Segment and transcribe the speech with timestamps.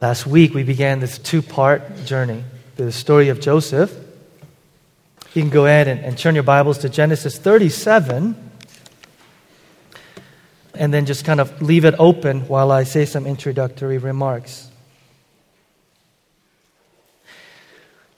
[0.00, 2.44] Last week, we began this two part journey
[2.76, 3.94] through the story of Joseph.
[5.32, 8.52] You can go ahead and, and turn your Bibles to Genesis 37
[10.74, 14.68] and then just kind of leave it open while I say some introductory remarks.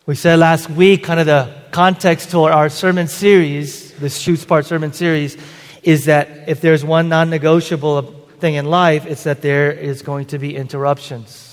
[0.06, 4.64] We said last week, kind of the context to our sermon series, this Shoots Part
[4.64, 5.36] sermon series,
[5.82, 8.02] is that if there's one non negotiable
[8.38, 11.45] thing in life, it's that there is going to be interruptions.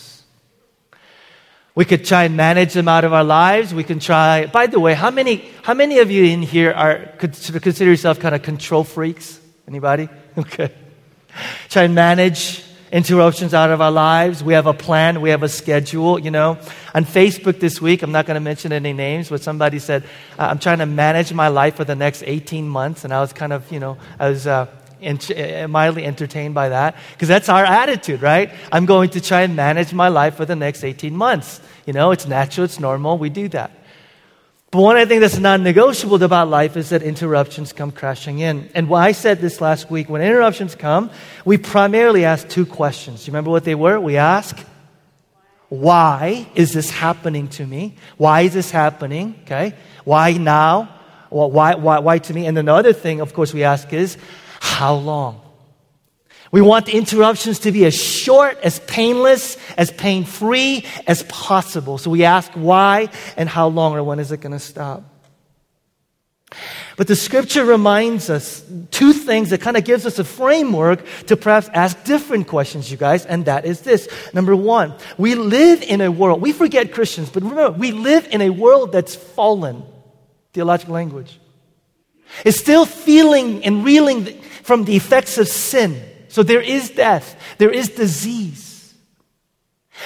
[1.76, 3.74] We could try and manage them out of our lives.
[3.74, 4.46] We can try.
[4.46, 8.20] By the way, how many, how many of you in here are could consider yourself
[8.20, 9.40] kind of control freaks?
[9.68, 10.10] Anybody?
[10.36, 10.72] Okay.
[11.70, 14.44] Try and manage interruptions out of our lives.
[14.44, 16.58] We have a plan, we have a schedule, you know.
[16.94, 20.04] On Facebook this week, I'm not going to mention any names, but somebody said,
[20.40, 23.04] I'm trying to manage my life for the next 18 months.
[23.04, 24.68] And I was kind of, you know, I was uh,
[25.06, 28.52] uh mildly entertained by that because that's our attitude, right?
[28.72, 31.62] I'm going to try and manage my life for the next 18 months.
[31.86, 33.72] You know, it's natural, it's normal, we do that.
[34.74, 38.72] But one I think that's non negotiable about life is that interruptions come crashing in.
[38.74, 41.12] And why I said this last week when interruptions come,
[41.46, 43.20] we primarily ask two questions.
[43.20, 44.00] Do you remember what they were?
[44.00, 44.58] We ask,
[45.70, 47.98] why is this happening to me?
[48.18, 49.36] Why is this happening?
[49.44, 49.76] Okay.
[50.06, 50.90] Why now?
[51.30, 52.48] Why, why, why to me?
[52.48, 54.18] And then the other thing, of course, we ask is,
[54.64, 55.42] how long?
[56.50, 61.98] We want the interruptions to be as short, as painless, as pain free as possible.
[61.98, 65.04] So we ask why and how long or when is it going to stop?
[66.96, 71.36] But the scripture reminds us two things that kind of gives us a framework to
[71.36, 74.08] perhaps ask different questions, you guys, and that is this.
[74.34, 78.40] Number one, we live in a world, we forget Christians, but remember, we live in
[78.40, 79.84] a world that's fallen.
[80.54, 81.40] Theological language.
[82.46, 86.02] It's still feeling and reeling from the effects of sin.
[86.28, 88.94] So there is death, there is disease.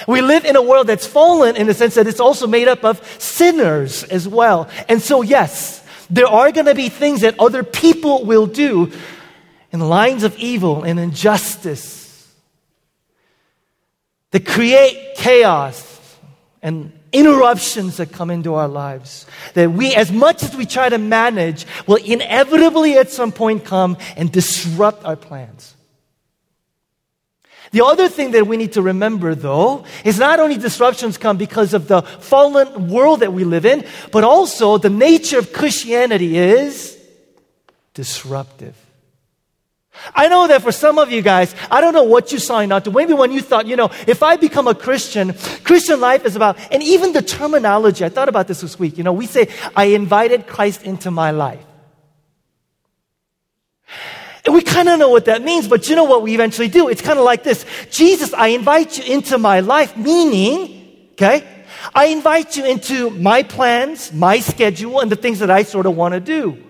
[0.06, 2.84] We live in a world that's fallen in the sense that it's also made up
[2.84, 4.68] of sinners as well.
[4.88, 8.92] And so, yes, there are going to be things that other people will do
[9.72, 12.32] in lines of evil and injustice
[14.30, 16.18] that create chaos
[16.62, 20.98] and interruptions that come into our lives that we, as much as we try to
[20.98, 25.74] manage, will inevitably at some point come and disrupt our plans.
[27.70, 31.74] The other thing that we need to remember, though, is not only disruptions come because
[31.74, 36.98] of the fallen world that we live in, but also the nature of Christianity is
[37.92, 38.74] disruptive.
[40.14, 42.84] I know that for some of you guys, I don't know what you signed up
[42.84, 42.90] to.
[42.90, 46.58] Maybe when you thought, you know, if I become a Christian, Christian life is about,
[46.72, 48.98] and even the terminology, I thought about this this week.
[48.98, 51.64] You know, we say, I invited Christ into my life.
[54.44, 56.88] And we kind of know what that means, but you know what we eventually do?
[56.88, 61.44] It's kind of like this Jesus, I invite you into my life, meaning, okay,
[61.94, 65.96] I invite you into my plans, my schedule, and the things that I sort of
[65.96, 66.64] want to do.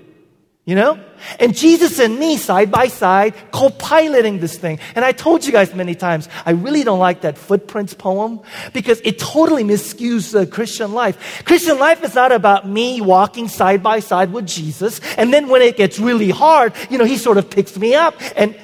[0.68, 1.00] You know?
[1.40, 4.80] And Jesus and me side by side, co piloting this thing.
[4.94, 8.40] And I told you guys many times, I really don't like that footprints poem
[8.74, 11.42] because it totally miscues the Christian life.
[11.46, 15.00] Christian life is not about me walking side by side with Jesus.
[15.16, 18.14] And then when it gets really hard, you know, he sort of picks me up.
[18.36, 18.54] And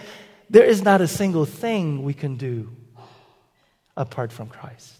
[0.51, 2.71] there is not a single thing we can do
[3.97, 4.93] apart from Christ.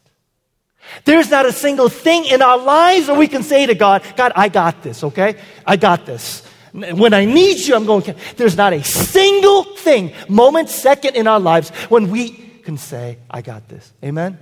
[1.05, 4.33] There's not a single thing in our lives where we can say to God, God,
[4.35, 5.37] I got this, okay?
[5.67, 6.43] I got this.
[6.75, 8.03] When I need you, I'm going,
[8.37, 12.31] there's not a single thing, moment, second in our lives when we
[12.65, 13.93] can say, I got this.
[14.03, 14.39] Amen?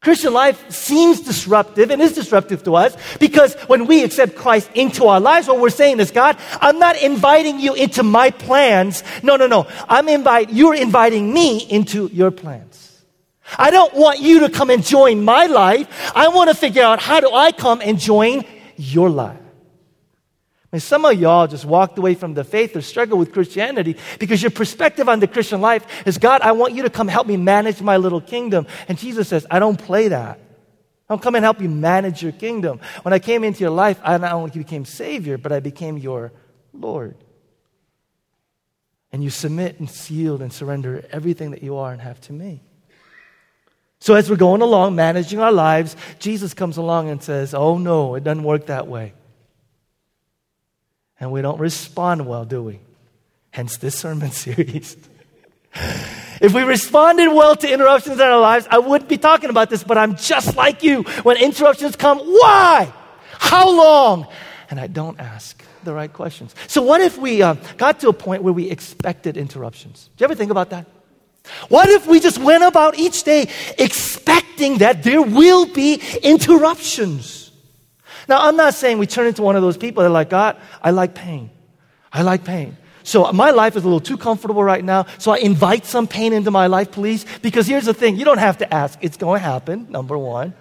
[0.00, 5.06] Christian life seems disruptive and is disruptive to us because when we accept Christ into
[5.06, 9.02] our lives, what we're saying is, God, I'm not inviting you into my plans.
[9.24, 9.66] No, no, no.
[9.88, 13.02] I'm invite, you're inviting me into your plans.
[13.58, 16.12] I don't want you to come and join my life.
[16.14, 18.44] I want to figure out how do I come and join
[18.76, 19.40] your life.
[20.70, 23.96] I mean, some of y'all just walked away from the faith or struggle with Christianity
[24.18, 27.26] because your perspective on the Christian life is God, I want you to come help
[27.26, 28.66] me manage my little kingdom.
[28.86, 30.38] And Jesus says, I don't play that.
[30.38, 32.80] I don't come and help you manage your kingdom.
[33.00, 36.32] When I came into your life, I not only became Savior, but I became your
[36.74, 37.16] Lord.
[39.10, 42.62] And you submit and yield and surrender everything that you are and have to me.
[44.00, 48.16] So as we're going along, managing our lives, Jesus comes along and says, Oh no,
[48.16, 49.14] it doesn't work that way
[51.20, 52.80] and we don't respond well, do we?
[53.50, 54.96] Hence this sermon series.
[56.40, 59.84] if we responded well to interruptions in our lives, I wouldn't be talking about this,
[59.84, 61.02] but I'm just like you.
[61.22, 62.92] When interruptions come, why?
[63.38, 64.26] How long?
[64.70, 66.54] And I don't ask the right questions.
[66.66, 70.10] So, what if we uh, got to a point where we expected interruptions?
[70.16, 70.86] Do you ever think about that?
[71.68, 73.48] What if we just went about each day
[73.78, 77.47] expecting that there will be interruptions?
[78.28, 80.58] Now, I'm not saying we turn into one of those people that are like, God,
[80.82, 81.50] I like pain.
[82.12, 82.76] I like pain.
[83.02, 85.06] So my life is a little too comfortable right now.
[85.16, 87.24] So I invite some pain into my life, please.
[87.40, 88.98] Because here's the thing you don't have to ask.
[89.00, 90.52] It's going to happen, number one.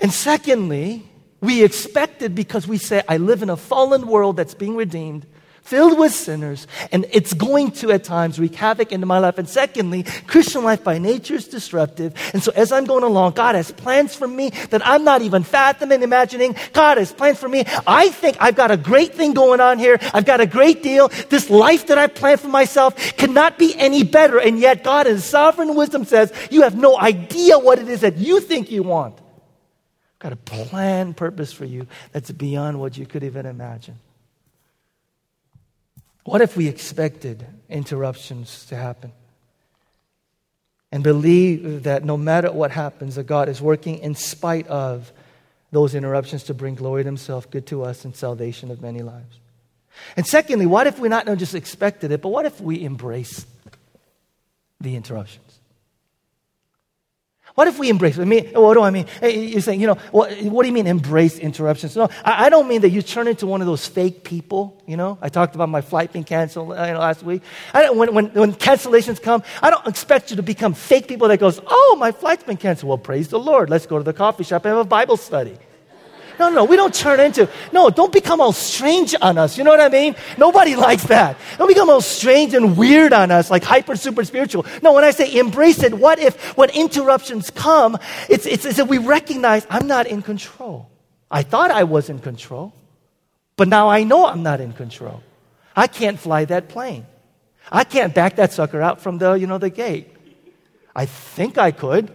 [0.00, 1.08] and secondly,
[1.40, 5.26] we expect it because we say, I live in a fallen world that's being redeemed
[5.66, 9.36] filled with sinners, and it's going to at times wreak havoc into my life.
[9.38, 12.14] And secondly, Christian life by nature is disruptive.
[12.32, 15.42] And so as I'm going along, God has plans for me that I'm not even
[15.42, 16.54] fathoming, imagining.
[16.72, 17.64] God has plans for me.
[17.86, 19.98] I think I've got a great thing going on here.
[20.14, 21.08] I've got a great deal.
[21.08, 24.38] This life that I planned for myself cannot be any better.
[24.38, 28.18] And yet God in sovereign wisdom says, you have no idea what it is that
[28.18, 29.18] you think you want.
[29.18, 33.98] I've got a plan, purpose for you that's beyond what you could even imagine.
[36.26, 39.12] What if we expected interruptions to happen?
[40.90, 45.12] And believe that no matter what happens, that God is working in spite of
[45.70, 49.38] those interruptions to bring glory to Himself, good to us, and salvation of many lives.
[50.16, 53.46] And secondly, what if we not just expected it, but what if we embrace
[54.80, 55.42] the interruption?
[57.56, 58.18] What if we embrace?
[58.18, 59.06] I mean, what do I mean?
[59.22, 61.96] You're saying, you know, what, what do you mean embrace interruptions?
[61.96, 64.78] No, I, I, don't mean that you turn into one of those fake people.
[64.86, 67.40] You know, I talked about my flight being canceled uh, you know, last week.
[67.72, 71.58] when, when, when cancellations come, I don't expect you to become fake people that goes,
[71.66, 72.90] oh, my flight's been canceled.
[72.90, 73.70] Well, praise the Lord.
[73.70, 75.56] Let's go to the coffee shop and have a Bible study.
[76.38, 79.56] No, no, we don't turn into, no, don't become all strange on us.
[79.56, 80.14] You know what I mean?
[80.36, 81.36] Nobody likes that.
[81.58, 84.66] Don't become all strange and weird on us, like hyper, super spiritual.
[84.82, 87.98] No, when I say embrace it, what if when interruptions come,
[88.28, 90.90] it's, it's as if we recognize I'm not in control.
[91.30, 92.72] I thought I was in control,
[93.56, 95.22] but now I know I'm not in control.
[95.74, 97.06] I can't fly that plane.
[97.70, 100.12] I can't back that sucker out from the, you know, the gate.
[100.94, 102.10] I think I could.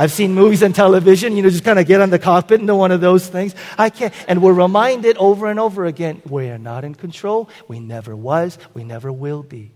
[0.00, 2.74] I've seen movies and television, you know, just kind of get on the cockpit into
[2.74, 3.54] one of those things.
[3.76, 4.14] I can't.
[4.26, 7.50] And we're reminded over and over again we are not in control.
[7.68, 8.56] We never was.
[8.72, 9.74] We never will be.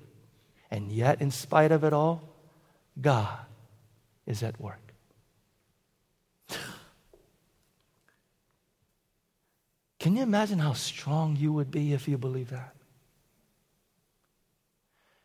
[0.70, 2.22] And yet, in spite of it all,
[2.98, 3.38] God
[4.24, 4.94] is at work.
[10.00, 12.73] Can you imagine how strong you would be if you believe that?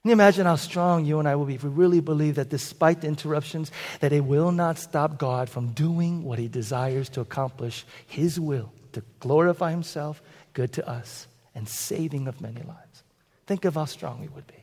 [0.09, 2.49] Can you imagine how strong you and I will be if we really believe that
[2.49, 7.21] despite the interruptions, that it will not stop God from doing what he desires to
[7.21, 10.23] accomplish his will, to glorify himself,
[10.53, 13.03] good to us, and saving of many lives.
[13.45, 14.55] Think of how strong we would be.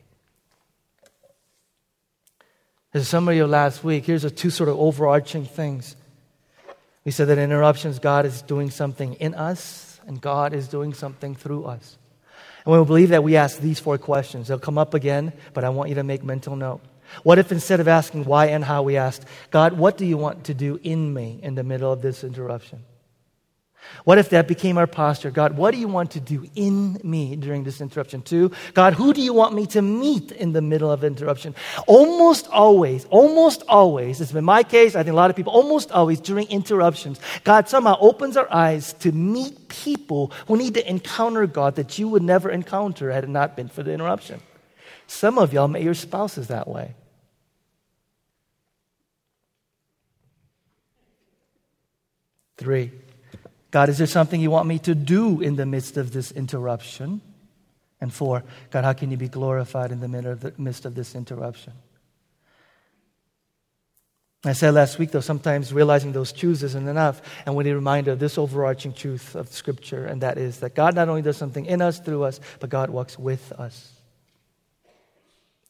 [2.93, 5.95] As a summary of last week, here's a two sort of overarching things.
[7.05, 11.35] We said that interruptions, God is doing something in us, and God is doing something
[11.35, 11.97] through us.
[12.67, 14.49] And when we believe that, we ask these four questions.
[14.49, 16.81] They'll come up again, but I want you to make mental note.
[17.23, 20.43] What if instead of asking why and how, we asked, God, what do you want
[20.47, 22.83] to do in me in the middle of this interruption?
[24.03, 25.31] What if that became our posture?
[25.31, 28.21] God, what do you want to do in me during this interruption?
[28.21, 31.55] Two, God, who do you want me to meet in the middle of interruption?
[31.87, 35.91] Almost always, almost always, it's been my case, I think a lot of people, almost
[35.91, 41.45] always during interruptions, God somehow opens our eyes to meet people who need to encounter
[41.47, 44.39] God that you would never encounter had it not been for the interruption.
[45.07, 46.95] Some of y'all met your spouses that way.
[52.57, 52.91] Three,
[53.71, 57.21] God, is there something you want me to do in the midst of this interruption?
[57.99, 61.73] And four, God, how can you be glorified in the midst of this interruption?
[64.45, 67.21] I said last week, though, sometimes realizing those truths isn't enough.
[67.45, 70.75] And we need a reminder of this overarching truth of Scripture, and that is that
[70.75, 73.91] God not only does something in us, through us, but God walks with us.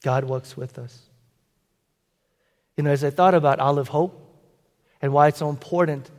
[0.03, 1.01] God walks with us.
[2.75, 4.21] You know, as I thought about Olive Hope
[5.01, 6.11] and why it's so important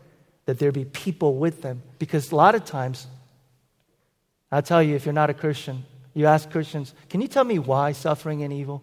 [0.49, 1.83] that there be people with them.
[1.99, 3.07] Because a lot of times,
[4.51, 7.59] I'll tell you, if you're not a Christian, you ask Christians, can you tell me
[7.59, 8.83] why suffering and evil?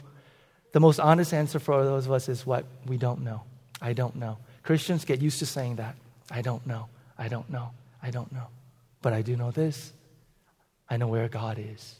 [0.73, 2.65] The most honest answer for those of us is what?
[2.85, 3.41] We don't know.
[3.81, 4.37] I don't know.
[4.61, 5.95] Christians get used to saying that.
[6.29, 6.87] I don't know.
[7.17, 7.71] I don't know.
[8.03, 8.45] I don't know.
[9.01, 9.91] But I do know this
[10.87, 11.95] I know where God is.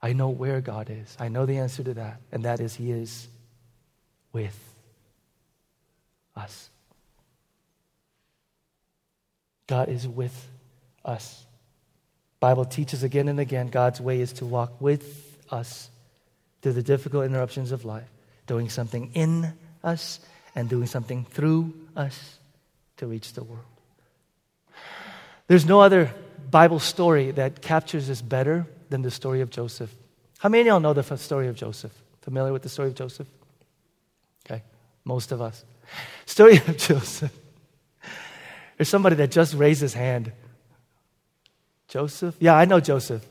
[0.00, 1.18] I know where God is.
[1.20, 3.28] I know the answer to that, and that is He is
[4.32, 4.58] with
[6.34, 6.70] us.
[9.66, 10.48] God is with
[11.04, 11.44] us.
[12.40, 15.88] Bible teaches again and again God's way is to walk with us
[16.60, 18.08] through the difficult interruptions of life,
[18.46, 19.52] doing something in
[19.82, 20.20] us
[20.54, 22.38] and doing something through us
[22.98, 23.64] to reach the world.
[25.46, 26.12] There's no other
[26.50, 29.94] Bible story that captures this better than the story of Joseph.
[30.38, 31.92] How many of y'all know the story of Joseph?
[32.22, 33.28] Familiar with the story of Joseph?
[34.46, 34.62] Okay,
[35.04, 35.64] most of us.
[36.26, 37.32] Story of Joseph.
[38.76, 40.32] There's somebody that just raised his hand.
[41.88, 42.36] Joseph?
[42.40, 43.24] Yeah, I know Joseph.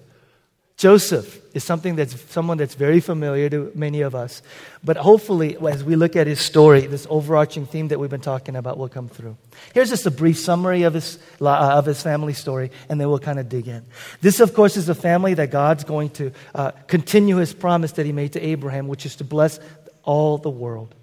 [0.76, 4.42] Joseph is something that's someone that's very familiar to many of us.
[4.84, 8.56] But hopefully, as we look at his story, this overarching theme that we've been talking
[8.56, 9.38] about will come through.
[9.74, 13.20] Here's just a brief summary of his, uh, of his family story, and then we'll
[13.20, 13.86] kind of dig in.
[14.22, 18.06] This, of course, is a family that God's going to uh, continue his promise that
[18.06, 19.60] he made to Abraham, which is to bless
[20.04, 20.96] all the world.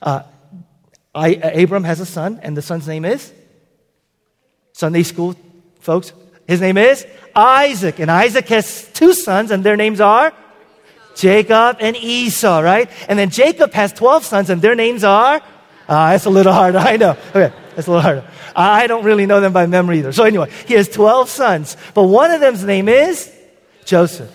[0.00, 0.22] Uh,
[1.12, 3.32] I, Abram has a son, and the son's name is?
[4.76, 5.34] Sunday school,
[5.80, 6.12] folks.
[6.46, 7.98] His name is Isaac.
[7.98, 10.34] And Isaac has two sons, and their names are
[11.14, 12.90] Jacob and Esau, right?
[13.08, 15.40] And then Jacob has 12 sons, and their names are?
[15.88, 16.76] Ah, that's a little harder.
[16.92, 17.16] I know.
[17.30, 18.28] Okay, that's a little harder.
[18.54, 20.12] I don't really know them by memory either.
[20.12, 23.34] So anyway, he has 12 sons, but one of them's name is
[23.86, 24.30] Joseph.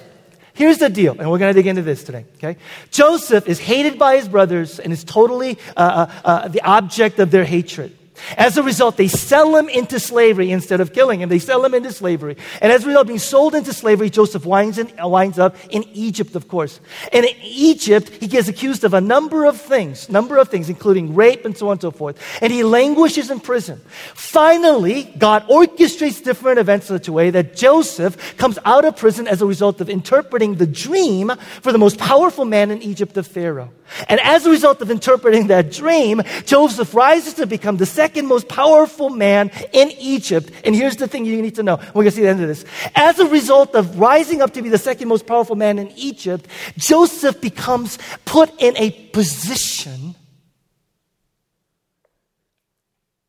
[0.55, 2.57] Here's the deal, and we're going to dig into this today, okay?
[2.89, 7.29] Joseph is hated by his brothers and is totally uh, uh, uh, the object of
[7.29, 7.95] their hatred.
[8.37, 11.29] As a result, they sell him into slavery instead of killing him.
[11.29, 12.37] They sell him into slavery.
[12.61, 16.35] And as a result, being sold into slavery, Joseph winds, in, winds up in Egypt,
[16.35, 16.79] of course.
[17.11, 21.15] And in Egypt, he gets accused of a number of things, number of things, including
[21.15, 22.17] rape and so on and so forth.
[22.41, 23.81] And he languishes in prison.
[24.13, 29.27] Finally, God orchestrates different events in such a way that Joseph comes out of prison
[29.27, 33.23] as a result of interpreting the dream for the most powerful man in Egypt, the
[33.23, 33.71] Pharaoh.
[34.07, 38.47] And as a result of interpreting that dream, Joseph rises to become the second most
[38.47, 40.51] powerful man in Egypt.
[40.65, 41.77] And here's the thing you need to know.
[41.77, 42.65] We're going to see the end of this.
[42.95, 46.47] As a result of rising up to be the second most powerful man in Egypt,
[46.77, 50.15] Joseph becomes put in a position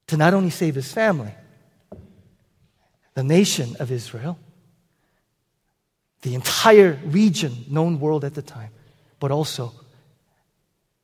[0.09, 1.35] to not only save his family,
[3.15, 4.39] the nation of Israel,
[6.23, 8.71] the entire region, known world at the time,
[9.21, 9.73] but also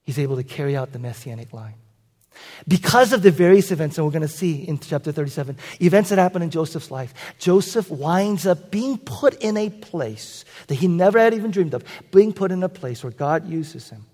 [0.02, 1.75] he's able to carry out the messianic line.
[2.66, 6.18] Because of the various events, and we're going to see in chapter 37, events that
[6.18, 11.18] happen in Joseph's life, Joseph winds up being put in a place that he never
[11.18, 14.04] had even dreamed of, being put in a place where God uses him.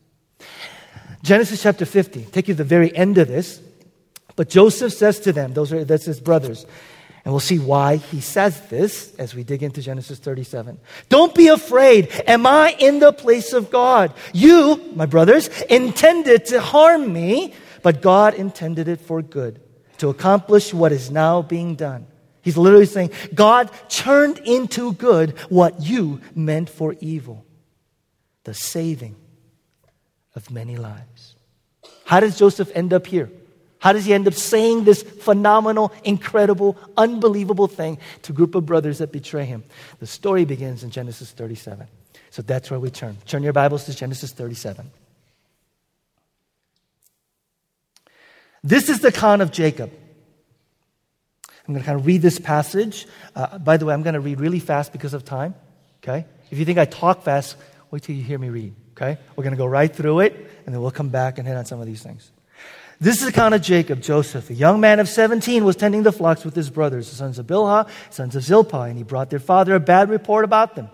[1.23, 3.61] Genesis chapter 50, take you to the very end of this.
[4.37, 6.67] But Joseph says to them, those are that's his brothers,
[7.25, 10.79] and we'll see why he says this as we dig into Genesis 37.
[11.09, 12.11] Don't be afraid.
[12.27, 14.13] Am I in the place of God?
[14.33, 17.55] You, my brothers, intended to harm me,
[17.85, 19.61] but God intended it for good,
[19.99, 22.07] to accomplish what is now being done.
[22.41, 27.45] He's literally saying, God turned into good what you meant for evil.
[28.45, 29.17] The saving
[30.35, 31.37] of many lives.
[32.07, 33.31] How does Joseph end up here?
[33.81, 38.65] How does he end up saying this phenomenal, incredible, unbelievable thing to a group of
[38.65, 39.63] brothers that betray him?
[39.99, 41.87] The story begins in Genesis 37.
[42.31, 43.19] So that's where we turn.
[43.27, 44.91] Turn your Bibles to Genesis 37.
[48.65, 49.93] This is the account of Jacob.
[51.69, 53.07] I'm going to kind of read this passage.
[53.37, 55.55] Uh, by the way, I'm going to read really fast because of time.
[56.03, 56.25] Okay?
[56.51, 57.57] If you think I talk fast,
[57.91, 58.75] wait till you hear me read.
[58.93, 59.19] Okay?
[59.37, 60.33] We're going to go right through it,
[60.65, 62.31] and then we'll come back and hit on some of these things.
[63.01, 64.49] This is the account of Jacob, Joseph.
[64.49, 67.47] A young man of 17 was tending the flocks with his brothers, the sons of
[67.47, 70.89] Bilhah, sons of Zilpah, and he brought their father a bad report about them.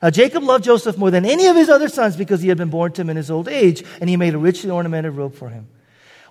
[0.00, 2.70] Now, Jacob loved Joseph more than any of his other sons because he had been
[2.70, 5.48] born to him in his old age, and he made a richly ornamented robe for
[5.48, 5.66] him.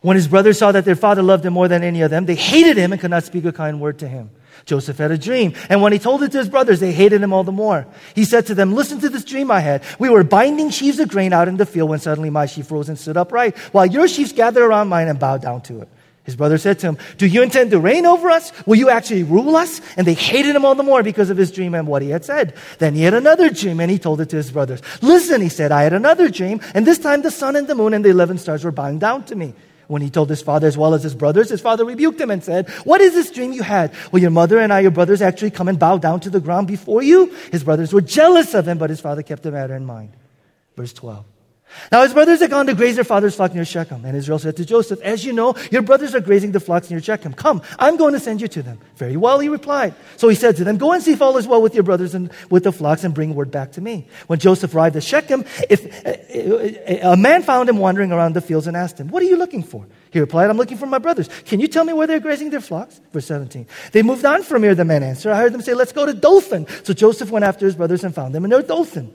[0.05, 2.35] When his brothers saw that their father loved him more than any of them, they
[2.35, 4.29] hated him and could not speak a kind word to him.
[4.65, 5.55] Joseph had a dream.
[5.67, 7.88] And when he told it to his brothers, they hated him all the more.
[8.13, 9.83] He said to them, Listen to this dream I had.
[9.97, 12.88] We were binding sheaves of grain out in the field when suddenly my sheaf rose
[12.88, 15.89] and stood upright, while your sheaves gathered around mine and bowed down to it.
[16.24, 18.51] His brother said to him, Do you intend to reign over us?
[18.67, 19.81] Will you actually rule us?
[19.97, 22.24] And they hated him all the more because of his dream and what he had
[22.24, 22.53] said.
[22.77, 24.83] Then he had another dream and he told it to his brothers.
[25.01, 27.95] Listen, he said, I had another dream, and this time the sun and the moon
[27.95, 29.55] and the eleven stars were bowing down to me.
[29.87, 32.43] When he told his father as well as his brothers, his father rebuked him and
[32.43, 33.93] said, What is this dream you had?
[34.11, 36.67] Will your mother and I, your brothers, actually come and bow down to the ground
[36.67, 37.33] before you?
[37.51, 40.13] His brothers were jealous of him, but his father kept the matter in mind.
[40.75, 41.25] Verse 12.
[41.91, 44.05] Now his brothers had gone to graze their father's flock near Shechem.
[44.05, 47.01] And Israel said to Joseph, As you know, your brothers are grazing the flocks near
[47.01, 47.34] Shechem.
[47.34, 48.79] Come, I'm going to send you to them.
[48.95, 49.93] Very well, he replied.
[50.17, 52.15] So he said to them, Go and see if all is well with your brothers
[52.15, 54.07] and with the flocks and bring word back to me.
[54.27, 58.77] When Joseph arrived at Shechem, if a man found him wandering around the fields and
[58.77, 59.86] asked him, What are you looking for?
[60.12, 61.29] He replied, I'm looking for my brothers.
[61.45, 63.01] Can you tell me where they're grazing their flocks?
[63.12, 63.67] Verse 17.
[63.91, 65.31] They moved on from here, the man answered.
[65.34, 66.67] I heard them say, Let's go to Dothan.
[66.84, 69.13] So Joseph went after his brothers and found them in Dothan.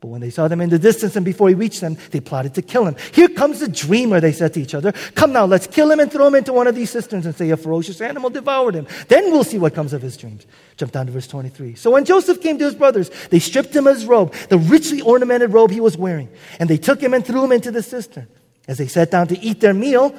[0.00, 2.54] But when they saw them in the distance and before he reached them, they plotted
[2.54, 2.96] to kill him.
[3.12, 4.92] Here comes the dreamer, they said to each other.
[5.14, 7.50] Come now, let's kill him and throw him into one of these cisterns and say
[7.50, 8.86] a ferocious animal devoured him.
[9.08, 10.46] Then we'll see what comes of his dreams.
[10.76, 11.76] Jump down to verse 23.
[11.76, 15.00] So when Joseph came to his brothers, they stripped him of his robe, the richly
[15.00, 16.28] ornamented robe he was wearing,
[16.60, 18.28] and they took him and threw him into the cistern.
[18.68, 20.14] As they sat down to eat their meal,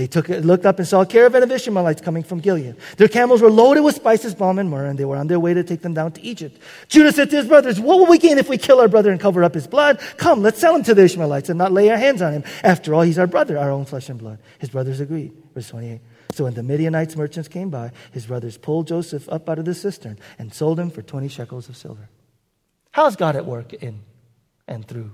[0.00, 2.74] they took, looked up and saw a caravan of Ishmaelites coming from Gilead.
[2.96, 5.52] Their camels were loaded with spices, balm, and myrrh, and they were on their way
[5.52, 6.58] to take them down to Egypt.
[6.88, 9.20] Judah said to his brothers, What will we gain if we kill our brother and
[9.20, 10.00] cover up his blood?
[10.16, 12.44] Come, let's sell him to the Ishmaelites and not lay our hands on him.
[12.64, 14.38] After all, he's our brother, our own flesh and blood.
[14.58, 15.34] His brothers agreed.
[15.52, 16.00] Verse 28.
[16.32, 19.74] So when the Midianites merchants came by, his brothers pulled Joseph up out of the
[19.74, 22.08] cistern and sold him for 20 shekels of silver.
[22.92, 24.00] How's God at work in
[24.66, 25.10] and through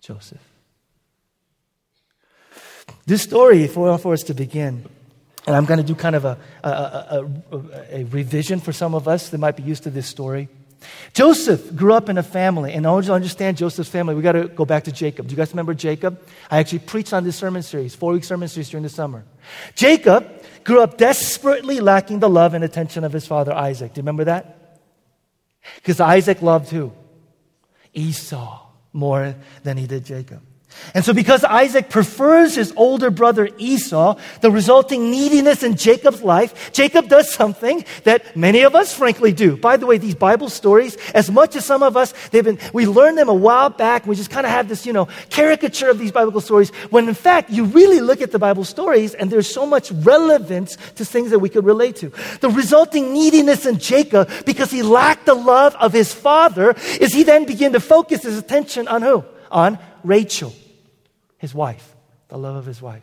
[0.00, 0.51] Joseph?
[3.04, 4.84] This story, for, for us to begin,
[5.46, 7.26] and I'm going to do kind of a, a, a,
[7.90, 10.48] a, revision for some of us that might be used to this story.
[11.12, 14.32] Joseph grew up in a family, and in order to understand Joseph's family, we got
[14.32, 15.26] to go back to Jacob.
[15.26, 16.20] Do you guys remember Jacob?
[16.50, 19.24] I actually preached on this sermon series, four week sermon series during the summer.
[19.74, 20.28] Jacob
[20.64, 23.94] grew up desperately lacking the love and attention of his father Isaac.
[23.94, 24.80] Do you remember that?
[25.76, 26.92] Because Isaac loved who?
[27.94, 28.60] Esau
[28.92, 30.40] more than he did Jacob.
[30.94, 36.70] And so, because Isaac prefers his older brother Esau, the resulting neediness in Jacob's life,
[36.72, 39.56] Jacob does something that many of us frankly do.
[39.56, 42.86] By the way, these Bible stories, as much as some of us, they've been, we
[42.86, 45.98] learned them a while back, we just kind of have this, you know, caricature of
[45.98, 49.52] these biblical stories, when in fact, you really look at the Bible stories and there's
[49.52, 52.12] so much relevance to things that we could relate to.
[52.40, 57.22] The resulting neediness in Jacob, because he lacked the love of his father, is he
[57.22, 59.24] then began to focus his attention on who?
[59.50, 60.54] On Rachel
[61.42, 61.96] his wife,
[62.28, 63.02] the love of his wife.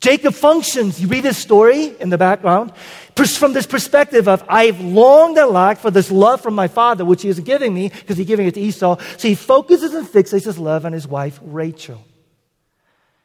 [0.00, 2.72] Jacob functions, you read his story in the background,
[3.14, 7.22] from this perspective of, I've longed and lacked for this love from my father, which
[7.22, 8.98] he is giving me because he's giving it to Esau.
[9.16, 12.04] So he focuses and fixates his love on his wife, Rachel.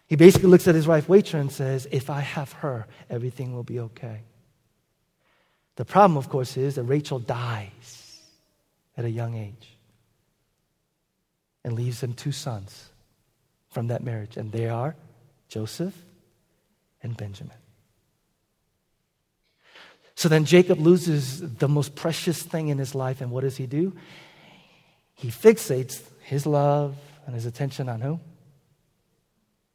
[0.05, 3.63] He basically looks at his wife, Rachel, and says, If I have her, everything will
[3.63, 4.21] be okay.
[5.75, 8.21] The problem, of course, is that Rachel dies
[8.95, 9.75] at a young age
[11.63, 12.88] and leaves him two sons
[13.69, 14.95] from that marriage, and they are
[15.47, 15.95] Joseph
[17.01, 17.55] and Benjamin.
[20.15, 23.67] So then Jacob loses the most precious thing in his life, and what does he
[23.67, 23.95] do?
[25.13, 28.19] He fixates his love and his attention on who?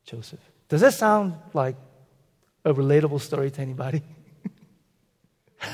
[0.05, 0.41] Joseph.
[0.69, 1.77] Does that sound like
[2.65, 4.03] a relatable story to anybody?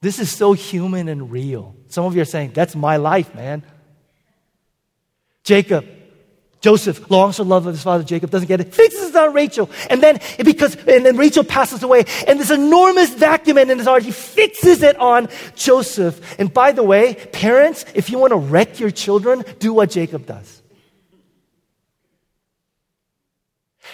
[0.00, 1.74] this is so human and real.
[1.88, 3.64] Some of you are saying, That's my life, man.
[5.44, 5.86] Jacob,
[6.60, 9.68] Joseph longs for love of his father Jacob, doesn't get it, fixes it on Rachel.
[9.90, 14.04] And then because and then Rachel passes away, and this enormous vacuum in his heart,
[14.04, 16.38] he fixes it on Joseph.
[16.38, 20.24] And by the way, parents, if you want to wreck your children, do what Jacob
[20.24, 20.62] does.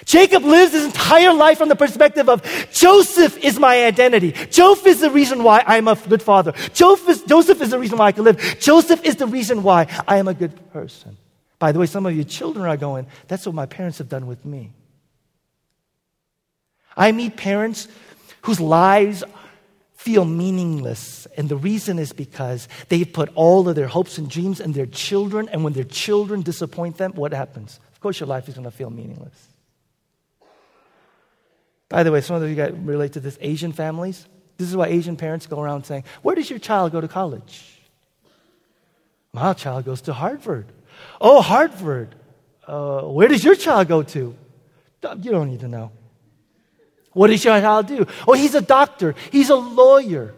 [0.05, 4.33] Jacob lives his entire life from the perspective of Joseph is my identity.
[4.51, 6.53] Joseph is the reason why I'm a good father.
[6.73, 8.59] Joseph is, Joseph is the reason why I can live.
[8.61, 11.17] Joseph is the reason why I am a good person.
[11.59, 14.27] By the way, some of you children are going, that's what my parents have done
[14.27, 14.73] with me.
[16.97, 17.89] I meet parents
[18.43, 19.25] whose lives
[19.95, 21.27] feel meaningless.
[21.37, 24.87] And the reason is because they've put all of their hopes and dreams in their
[24.87, 25.49] children.
[25.51, 27.81] And when their children disappoint them, what happens?
[27.93, 29.49] Of course, your life is going to feel meaningless.
[31.89, 34.27] By the way, some of you guys relate to this Asian families.
[34.57, 37.81] This is why Asian parents go around saying, Where does your child go to college?
[39.33, 40.67] My child goes to Harvard.
[41.21, 42.15] Oh, Harvard.
[42.67, 44.37] Uh, where does your child go to?
[45.21, 45.93] You don't need to know.
[47.13, 48.07] What does your child do?
[48.27, 49.15] Oh, he's a doctor.
[49.33, 50.35] He's a lawyer.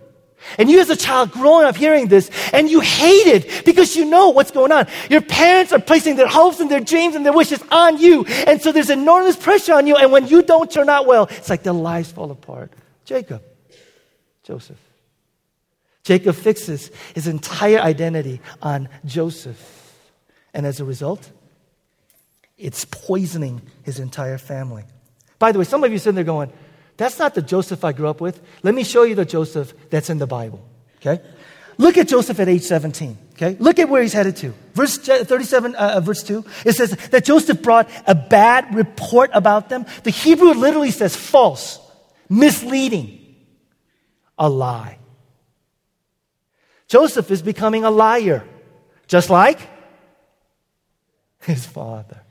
[0.56, 4.06] And you as a child growing up hearing this, and you hate it because you
[4.06, 4.86] know what's going on.
[5.10, 8.24] Your parents are placing their hopes and their dreams and their wishes on you.
[8.46, 9.96] And so there's enormous pressure on you.
[9.96, 12.72] And when you don't turn out well, it's like their lives fall apart.
[13.04, 13.42] Jacob,
[14.44, 14.78] Joseph.
[16.04, 19.79] Jacob fixes his entire identity on Joseph.
[20.52, 21.30] And as a result,
[22.58, 24.84] it's poisoning his entire family.
[25.38, 26.52] By the way, some of you sitting there going,
[26.96, 28.40] that's not the Joseph I grew up with.
[28.62, 30.62] Let me show you the Joseph that's in the Bible.
[30.98, 31.22] Okay?
[31.78, 33.16] Look at Joseph at age 17.
[33.32, 33.56] Okay?
[33.58, 34.52] Look at where he's headed to.
[34.74, 39.70] Verse 37, uh, uh, verse 2, it says that Joseph brought a bad report about
[39.70, 39.86] them.
[40.02, 41.80] The Hebrew literally says false,
[42.28, 43.36] misleading,
[44.38, 44.98] a lie.
[46.86, 48.44] Joseph is becoming a liar,
[49.06, 49.58] just like
[51.50, 52.22] his father.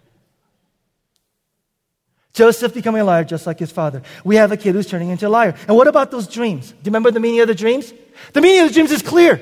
[2.34, 4.02] Joseph becoming a liar just like his father.
[4.24, 5.56] We have a kid who's turning into a liar.
[5.68, 6.70] And what about those dreams?
[6.70, 7.94] Do you remember the meaning of the dreams?
[8.34, 9.42] The meaning of the dreams is clear.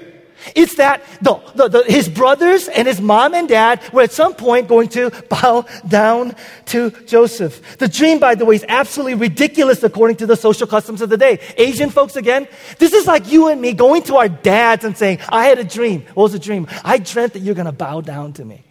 [0.56, 4.36] It's that the, the, the, his brothers and his mom and dad were at some
[4.36, 6.36] point going to bow down
[6.68, 7.78] to Joseph.
[7.78, 11.18] The dream, by the way, is absolutely ridiculous according to the social customs of the
[11.18, 11.40] day.
[11.58, 15.20] Asian folks, again, this is like you and me going to our dads and saying,
[15.30, 16.06] I had a dream.
[16.14, 16.68] What was the dream?
[16.84, 18.64] I dreamt that you're going to bow down to me.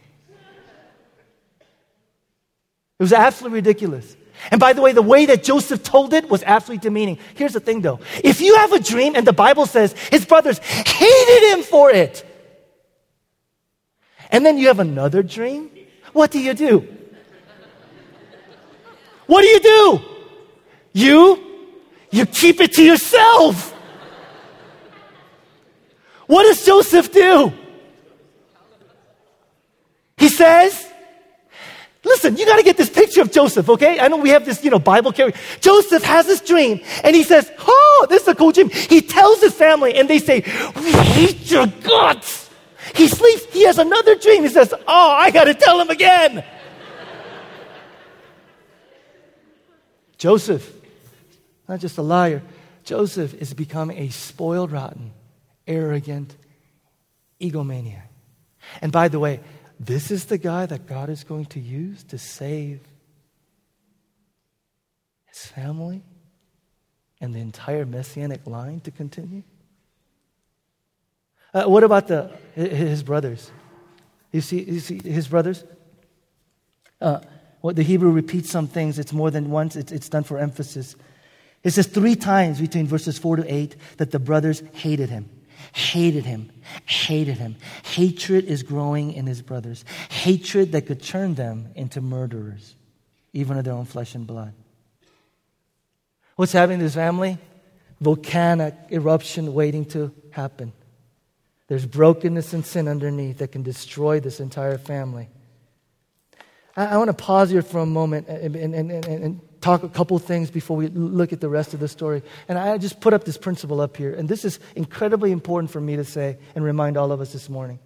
[2.98, 4.16] It was absolutely ridiculous.
[4.50, 7.18] And by the way, the way that Joseph told it was absolutely demeaning.
[7.35, 8.00] Here's the thing though.
[8.22, 12.24] If you have a dream and the Bible says his brothers hated him for it,
[14.30, 15.70] and then you have another dream,
[16.12, 16.87] what do you do?
[19.26, 20.00] What do you do?
[20.92, 21.44] You,
[22.11, 23.72] you keep it to yourself.
[26.26, 27.52] What does Joseph do?
[30.16, 30.86] He says,
[32.07, 33.99] Listen, you got to get this picture of Joseph, okay?
[33.99, 35.35] I know we have this, you know, Bible carry.
[35.61, 39.40] Joseph has this dream, and he says, "Oh, this is a cool dream." He tells
[39.40, 40.45] his family, and they say,
[40.77, 42.49] "We hate your guts."
[42.95, 43.47] He sleeps.
[43.47, 44.45] He has another dream.
[44.45, 46.45] He says, "Oh, I got to tell him again."
[50.16, 50.73] Joseph,
[51.69, 52.42] not just a liar.
[52.85, 55.11] Joseph is becoming a spoiled, rotten,
[55.66, 56.37] arrogant
[57.40, 58.09] egomaniac.
[58.81, 59.40] And by the way,
[59.78, 62.80] this is the guy that God is going to use to save
[65.26, 66.02] his family
[67.20, 69.42] and the entire messianic line to continue?
[71.52, 73.50] Uh, what about the, his brothers?
[74.32, 75.64] You see, you see his brothers?
[77.00, 77.20] Uh,
[77.60, 80.96] what the Hebrew repeats some things, it's more than once, it's, it's done for emphasis.
[81.62, 85.28] It says three times between verses 4 to 8 that the brothers hated him
[85.72, 86.50] hated him,
[86.85, 87.57] hated him.
[87.85, 89.85] Hatred is growing in his brothers.
[90.11, 92.74] Hatred that could turn them into murderers,
[93.33, 94.52] even of their own flesh and blood.
[96.37, 97.38] What's happening to this family?
[98.00, 100.72] Volcanic eruption waiting to happen.
[101.68, 105.29] There's brokenness and sin underneath that can destroy this entire family.
[106.76, 109.88] I, I want to pause here for a moment and, and, and, and talk a
[109.88, 112.23] couple things before we look at the rest of the story.
[112.49, 114.14] And I just put up this principle up here.
[114.14, 117.49] And this is incredibly important for me to say and remind all of us this
[117.49, 117.79] morning.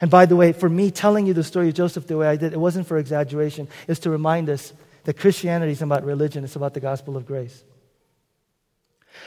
[0.00, 2.36] And by the way, for me telling you the story of Joseph the way I
[2.36, 3.68] did, it wasn't for exaggeration.
[3.86, 4.72] It's to remind us
[5.04, 7.62] that Christianity is about religion, it's about the gospel of grace.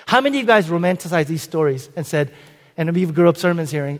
[0.05, 2.33] How many of you guys romanticize these stories and said,
[2.77, 3.99] and we grew up sermons hearing,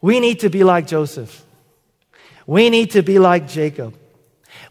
[0.00, 1.44] we need to be like Joseph.
[2.46, 3.94] We need to be like Jacob.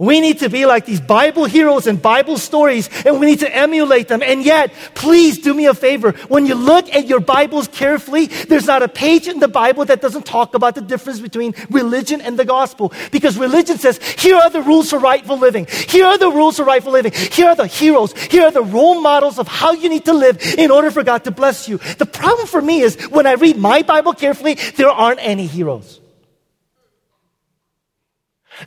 [0.01, 3.55] We need to be like these Bible heroes and Bible stories, and we need to
[3.55, 4.23] emulate them.
[4.23, 6.13] And yet, please do me a favor.
[6.27, 10.01] When you look at your Bibles carefully, there's not a page in the Bible that
[10.01, 12.91] doesn't talk about the difference between religion and the gospel.
[13.11, 15.67] Because religion says, here are the rules for rightful living.
[15.69, 17.11] Here are the rules for rightful living.
[17.11, 18.13] Here are the heroes.
[18.13, 21.25] Here are the role models of how you need to live in order for God
[21.25, 21.77] to bless you.
[21.77, 26.00] The problem for me is when I read my Bible carefully, there aren't any heroes.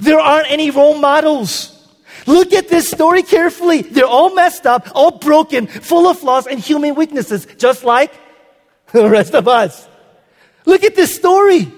[0.01, 1.71] There aren't any role models.
[2.27, 3.83] Look at this story carefully.
[3.83, 8.13] They're all messed up, all broken, full of flaws and human weaknesses, just like
[8.93, 9.89] the rest of us.
[10.65, 11.71] Look at this story.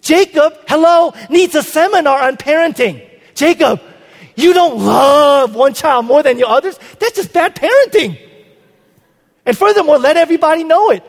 [0.00, 3.08] Jacob, hello, needs a seminar on parenting.
[3.34, 3.80] Jacob,
[4.36, 6.78] you don't love one child more than your others.
[6.98, 8.18] That's just bad parenting.
[9.46, 11.02] And furthermore, let everybody know it.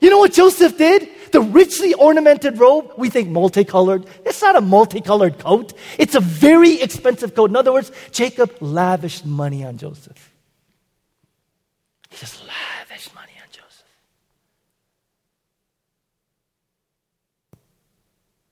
[0.00, 1.08] You know what Joseph did?
[1.32, 4.06] The richly ornamented robe, we think multicolored.
[4.24, 5.72] It's not a multicolored coat.
[5.98, 7.50] It's a very expensive coat.
[7.50, 10.32] In other words, Jacob lavished money on Joseph.
[12.10, 13.84] He just lavished money on Joseph.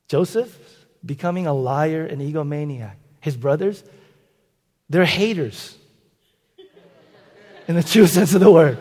[0.08, 2.96] Joseph becoming a liar and egomaniac.
[3.20, 3.82] His brothers,
[4.88, 5.76] they're haters
[7.66, 8.78] in the true sense of the word.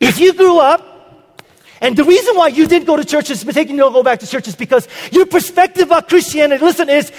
[0.00, 0.96] If you grew up
[1.80, 4.26] and the reason why you didn't go to churches, but taking to go back to
[4.26, 7.12] church is because your perspective about Christianity, listen, is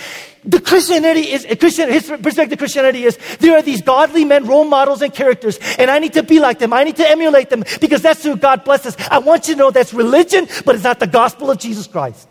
[0.43, 4.45] the Christianity is, uh, Christian, his perspective of Christianity is there are these godly men,
[4.45, 6.73] role models and characters, and I need to be like them.
[6.73, 8.95] I need to emulate them because that's who God blesses.
[9.11, 12.27] I want you to know that's religion, but it's not the gospel of Jesus Christ.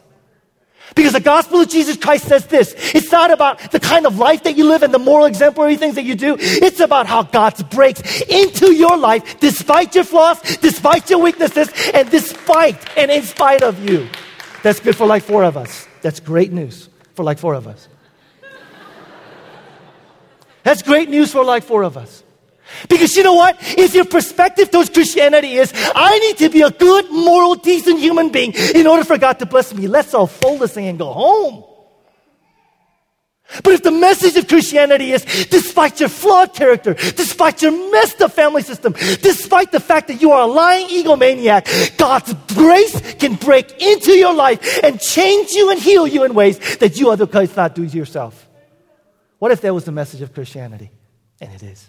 [0.94, 2.74] Because the gospel of Jesus Christ says this.
[2.94, 5.96] It's not about the kind of life that you live and the moral exemplary things
[5.96, 6.36] that you do.
[6.38, 12.10] It's about how God breaks into your life despite your flaws, despite your weaknesses, and
[12.10, 14.08] despite and in spite of you.
[14.62, 15.86] That's good for like four of us.
[16.02, 17.88] That's great news for like four of us.
[20.62, 22.24] That's great news for like four of us.
[22.88, 23.56] Because you know what?
[23.60, 28.30] If your perspective towards Christianity is, I need to be a good, moral, decent human
[28.30, 31.12] being in order for God to bless me, let's all fold this thing and go
[31.12, 31.64] home.
[33.62, 38.32] But if the message of Christianity is, despite your flawed character, despite your messed up
[38.32, 43.80] family system, despite the fact that you are a lying egomaniac, God's grace can break
[43.80, 47.74] into your life and change you and heal you in ways that you otherwise not
[47.74, 48.48] do to yourself.
[49.38, 50.90] What if that was the message of Christianity?
[51.40, 51.88] And it is.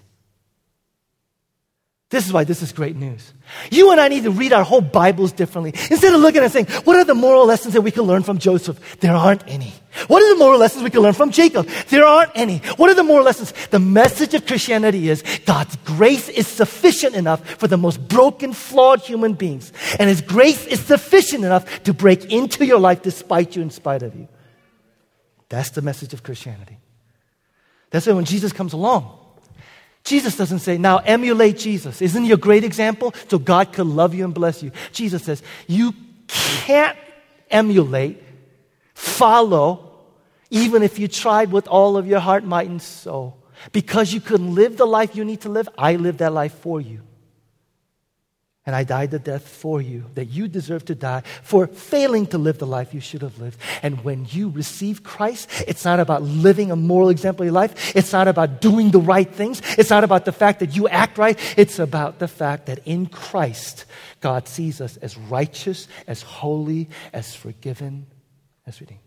[2.09, 3.33] This is why this is great news.
[3.69, 5.73] You and I need to read our whole Bibles differently.
[5.91, 8.37] Instead of looking and saying, what are the moral lessons that we can learn from
[8.37, 8.99] Joseph?
[9.01, 9.73] There aren't any.
[10.07, 11.67] What are the moral lessons we can learn from Jacob?
[11.89, 12.59] There aren't any.
[12.77, 13.51] What are the moral lessons?
[13.71, 19.01] The message of Christianity is God's grace is sufficient enough for the most broken, flawed
[19.01, 19.73] human beings.
[19.99, 24.01] And His grace is sufficient enough to break into your life despite you, in spite
[24.01, 24.29] of you.
[25.49, 26.77] That's the message of Christianity.
[27.89, 29.26] That's why when Jesus comes along,
[30.07, 32.01] Jesus doesn't say, now emulate Jesus.
[32.01, 33.13] Isn't he a great example?
[33.27, 34.71] So God could love you and bless you.
[34.93, 35.93] Jesus says, you
[36.27, 36.97] can't
[37.51, 38.23] emulate,
[38.93, 39.91] follow,
[40.49, 43.37] even if you tried with all of your heart, might, and soul.
[43.73, 46.79] Because you couldn't live the life you need to live, I live that life for
[46.79, 47.01] you.
[48.67, 52.37] And I died the death for you, that you deserve to die for failing to
[52.37, 53.57] live the life you should have lived.
[53.81, 57.95] And when you receive Christ, it's not about living a moral exemplary life.
[57.95, 59.61] It's not about doing the right things.
[59.77, 61.39] It's not about the fact that you act right.
[61.57, 63.85] It's about the fact that in Christ,
[64.19, 68.07] God sees us as righteous, as holy, as forgiven,
[68.65, 68.99] as redeemed.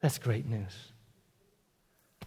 [0.00, 0.90] That's great news.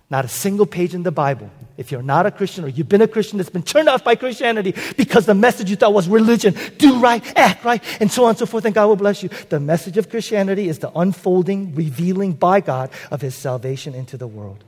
[0.10, 1.50] Not a single page in the Bible.
[1.76, 4.16] If you're not a Christian or you've been a Christian that's been turned off by
[4.16, 8.30] Christianity because the message you thought was religion, do right, act right, and so on
[8.30, 9.30] and so forth, and God will bless you.
[9.50, 14.28] The message of Christianity is the unfolding, revealing by God of his salvation into the
[14.28, 14.64] world.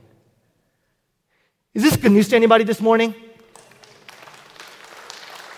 [1.72, 3.14] Is this good news to anybody this morning?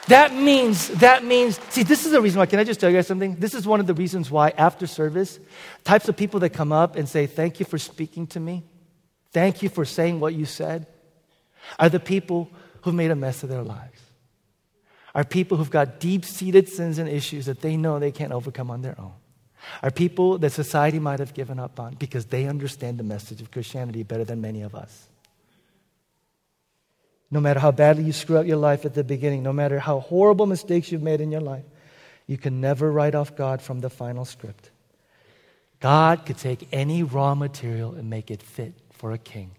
[0.08, 2.46] That means, that means, see, this is the reason why.
[2.46, 3.36] Can I just tell you guys something?
[3.36, 5.40] This is one of the reasons why after service,
[5.84, 8.64] types of people that come up and say, Thank you for speaking to me.
[9.32, 10.86] Thank you for saying what you said
[11.78, 12.50] are the people
[12.82, 14.00] who've made a mess of their lives.
[15.14, 18.70] Are people who've got deep seated sins and issues that they know they can't overcome
[18.70, 19.12] on their own.
[19.82, 23.50] Are people that society might have given up on because they understand the message of
[23.50, 25.08] Christianity better than many of us.
[27.30, 30.00] No matter how badly you screw up your life at the beginning, no matter how
[30.00, 31.64] horrible mistakes you've made in your life,
[32.26, 34.70] you can never write off God from the final script.
[35.80, 39.50] God could take any raw material and make it fit for a king.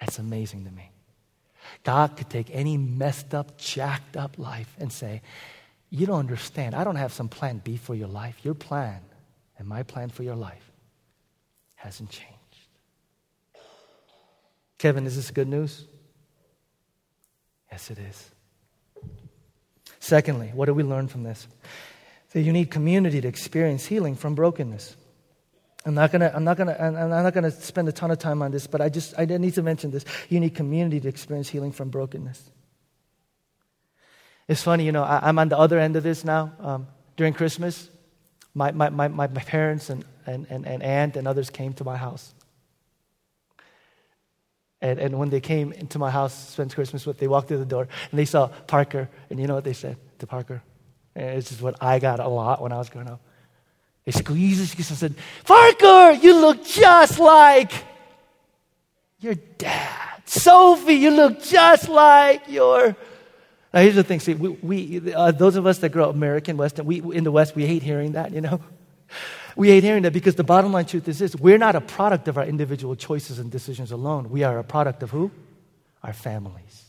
[0.00, 0.90] That's amazing to me.
[1.82, 5.20] God could take any messed up, jacked up life and say,
[5.90, 6.74] You don't understand.
[6.74, 8.38] I don't have some plan B for your life.
[8.44, 9.02] Your plan
[9.58, 10.72] and my plan for your life
[11.74, 12.32] hasn't changed.
[14.78, 15.84] Kevin, is this good news?
[17.70, 18.30] Yes, it is.
[20.00, 21.46] Secondly, what do we learn from this?
[22.32, 24.96] That you need community to experience healing from brokenness.
[25.86, 28.50] I'm not gonna, I'm not gonna, I'm not gonna spend a ton of time on
[28.50, 30.04] this, but I just, I need to mention this.
[30.30, 32.50] You need community to experience healing from brokenness.
[34.48, 36.52] It's funny, you know, I, am on the other end of this now.
[36.60, 37.90] Um, during Christmas,
[38.54, 41.96] my, my, my, my parents and, and, and, and aunt and others came to my
[41.96, 42.34] house.
[44.80, 47.64] And, and when they came into my house, spent Christmas with, they walked through the
[47.64, 50.62] door and they saw Parker, and you know what they said to Parker?
[51.14, 53.20] And it's just what I got a lot when I was growing up.
[54.04, 55.14] He squeezes and said,
[55.44, 57.72] Parker, you look just like
[59.18, 60.22] your dad.
[60.26, 62.96] Sophie, you look just like your.
[63.72, 64.20] Now, here's the thing.
[64.20, 67.32] See, we, we uh, those of us that grow up American Western, we, in the
[67.32, 68.60] West, we hate hearing that, you know?
[69.56, 72.26] We hate hearing that because the bottom line truth is this we're not a product
[72.26, 74.28] of our individual choices and decisions alone.
[74.28, 75.30] We are a product of who?
[76.02, 76.83] Our families.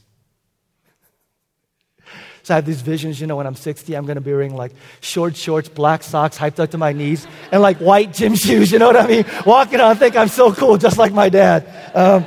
[2.45, 4.55] So I have these visions, you know, when I'm 60, I'm going to be wearing
[4.55, 8.71] like short shorts, black socks, hyped up to my knees, and like white gym shoes,
[8.71, 9.25] you know what I mean?
[9.47, 11.65] Walking around, think I'm so cool, just like my dad.
[11.95, 12.23] Um,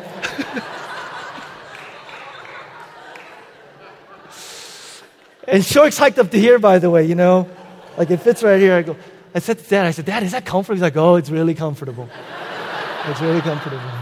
[5.47, 7.49] and shorts hiked up to here, by the way, you know?
[7.97, 8.75] Like it fits right here.
[8.75, 8.97] I go,
[9.37, 10.75] I said to dad, I said, Dad, is that comfortable?
[10.75, 12.09] He's like, oh, it's really comfortable.
[13.07, 13.98] It's really comfortable.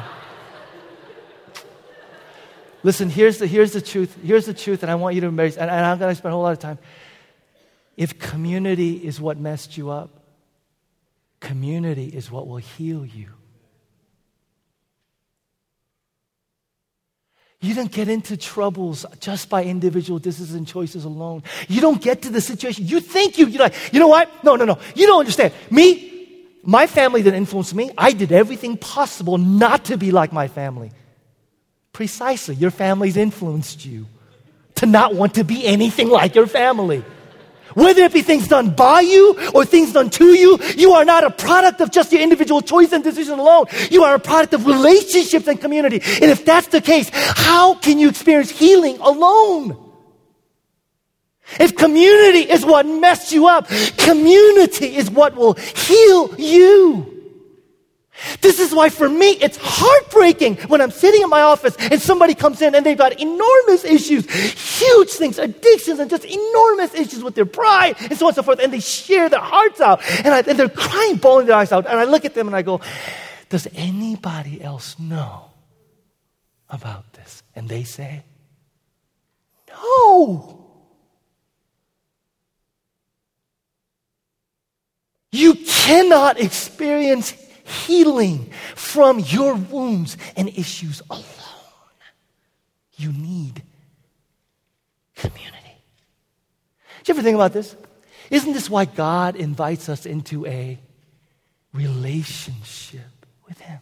[2.86, 4.16] Listen, here's the, here's the truth.
[4.22, 6.30] Here's the truth, and I want you to embrace, and, and I'm going to spend
[6.30, 6.78] a whole lot of time.
[7.96, 10.22] If community is what messed you up,
[11.40, 13.30] community is what will heal you.
[17.60, 21.42] You don't get into troubles just by individual decisions and choices alone.
[21.66, 22.86] You don't get to the situation.
[22.86, 24.44] You think you, you're like, you know what?
[24.44, 24.78] No, no, no.
[24.94, 25.52] You don't understand.
[25.72, 30.46] Me, my family that influenced me, I did everything possible not to be like my
[30.46, 30.92] family.
[31.96, 32.54] Precisely.
[32.56, 34.04] Your family's influenced you
[34.74, 37.02] to not want to be anything like your family.
[37.72, 41.24] Whether it be things done by you or things done to you, you are not
[41.24, 43.64] a product of just your individual choice and decision alone.
[43.90, 46.02] You are a product of relationships and community.
[46.20, 49.82] And if that's the case, how can you experience healing alone?
[51.58, 57.15] If community is what messed you up, community is what will heal you.
[58.40, 62.34] This is why for me it's heartbreaking when I'm sitting in my office and somebody
[62.34, 67.34] comes in and they've got enormous issues, huge things, addictions, and just enormous issues with
[67.34, 68.58] their pride and so on and so forth.
[68.60, 71.86] And they share their hearts out and, I, and they're crying, bawling their eyes out.
[71.86, 72.80] And I look at them and I go,
[73.48, 75.50] Does anybody else know
[76.70, 77.42] about this?
[77.54, 78.24] And they say,
[79.68, 80.62] No.
[85.32, 87.34] You cannot experience
[87.66, 91.24] healing from your wounds and issues alone.
[92.96, 93.62] You need
[95.14, 95.56] community.
[96.98, 97.76] Did you ever think about this?
[98.30, 100.78] Isn't this why God invites us into a
[101.72, 103.80] relationship with Him?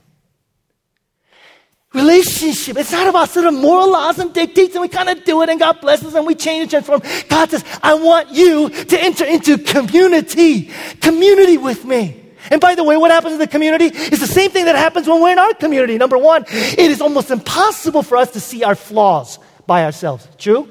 [1.93, 2.77] Relationship.
[2.77, 5.49] It's not about sort of moral laws and dictates and we kind of do it
[5.49, 7.01] and God blesses and we change and transform.
[7.29, 10.71] God says, I want you to enter into community.
[11.01, 12.24] Community with me.
[12.51, 15.09] And by the way, what happens in the community is the same thing that happens
[15.09, 15.97] when we're in our community.
[15.97, 20.29] Number one, it is almost impossible for us to see our flaws by ourselves.
[20.39, 20.69] True?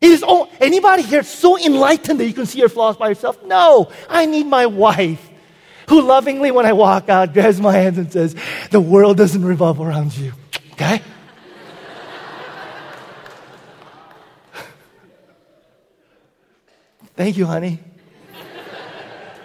[0.00, 0.24] It is
[0.60, 3.44] anybody here so enlightened that you can see your flaws by yourself?
[3.44, 5.30] No, I need my wife
[5.88, 8.34] who lovingly, when I walk out, grabs my hands and says,
[8.70, 10.32] The world doesn't revolve around you.
[10.72, 11.02] Okay?
[17.14, 17.80] Thank you, honey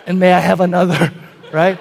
[0.07, 1.13] and may I have another,
[1.53, 1.77] right?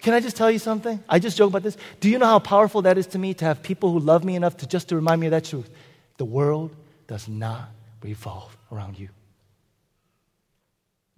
[0.00, 1.02] Can I just tell you something?
[1.08, 1.76] I just joke about this.
[2.00, 4.36] Do you know how powerful that is to me to have people who love me
[4.36, 5.68] enough to just to remind me of that truth?
[6.16, 6.74] The world
[7.08, 7.68] does not
[8.02, 9.08] revolve around you.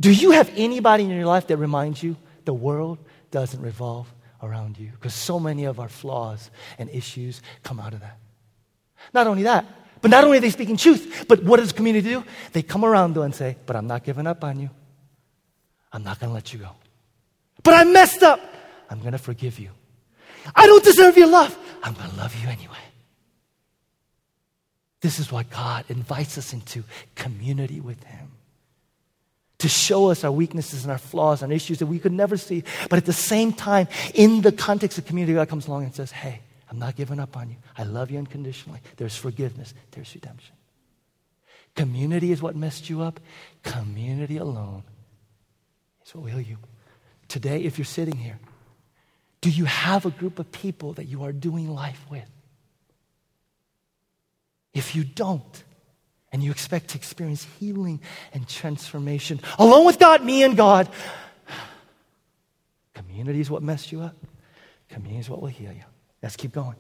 [0.01, 2.17] Do you have anybody in your life that reminds you
[2.47, 2.99] the world
[3.31, 4.13] doesn't revolve
[4.43, 4.91] around you?
[4.93, 8.17] Because so many of our flaws and issues come out of that.
[9.13, 9.67] Not only that,
[10.03, 12.25] but not only are they speaking truth, but what does community do?
[12.53, 14.71] They come around though and say, But I'm not giving up on you.
[15.93, 16.71] I'm not going to let you go.
[17.63, 18.41] But I messed up.
[18.89, 19.71] I'm going to forgive you.
[20.55, 21.57] I don't deserve your love.
[21.83, 22.77] I'm going to love you anyway.
[25.01, 26.85] This is why God invites us into
[27.15, 28.33] community with Him
[29.59, 32.65] to show us our weaknesses and our flaws and issues that we could never see.
[32.89, 36.11] But at the same time, in the context of community, God comes along and says,
[36.11, 37.57] Hey, I'm not giving up on you.
[37.77, 38.81] I love you unconditionally.
[38.97, 40.55] There's forgiveness, there's redemption.
[41.75, 43.21] Community is what messed you up.
[43.63, 44.83] Community alone
[46.05, 46.59] is what will heal you.
[47.29, 48.39] Today, if you're sitting here,
[49.41, 52.29] do you have a group of people that you are doing life with?
[54.75, 55.65] If you don't,
[56.33, 58.01] and you expect to experience healing
[58.33, 60.89] and transformation alone with God, me and God,
[62.95, 64.15] community is what messed you up.
[64.89, 65.83] Community is what will heal you.
[66.23, 66.77] Let's keep going.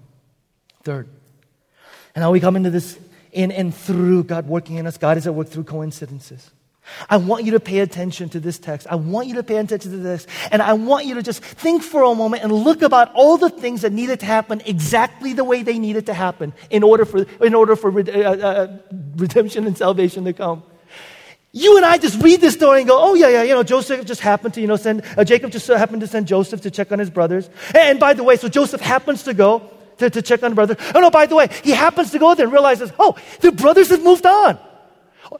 [0.82, 1.08] Third,
[2.14, 2.98] and now we come into this
[3.32, 4.96] in and through God working in us.
[4.96, 6.50] God is at work through coincidences.
[7.08, 8.86] I want you to pay attention to this text.
[8.90, 10.26] I want you to pay attention to this.
[10.50, 13.50] And I want you to just think for a moment and look about all the
[13.50, 17.26] things that needed to happen exactly the way they needed to happen in order for,
[17.40, 18.78] in order for uh, uh,
[19.16, 20.62] redemption and salvation to come.
[21.52, 24.06] You and I just read this story and go, oh, yeah, yeah, you know, Joseph
[24.06, 26.92] just happened to, you know, send, uh, Jacob just happened to send Joseph to check
[26.92, 27.50] on his brothers.
[27.74, 30.76] And by the way, so Joseph happens to go to, to check on the brother.
[30.94, 33.90] Oh, no, by the way, he happens to go there and realizes, oh, the brothers
[33.90, 34.58] have moved on.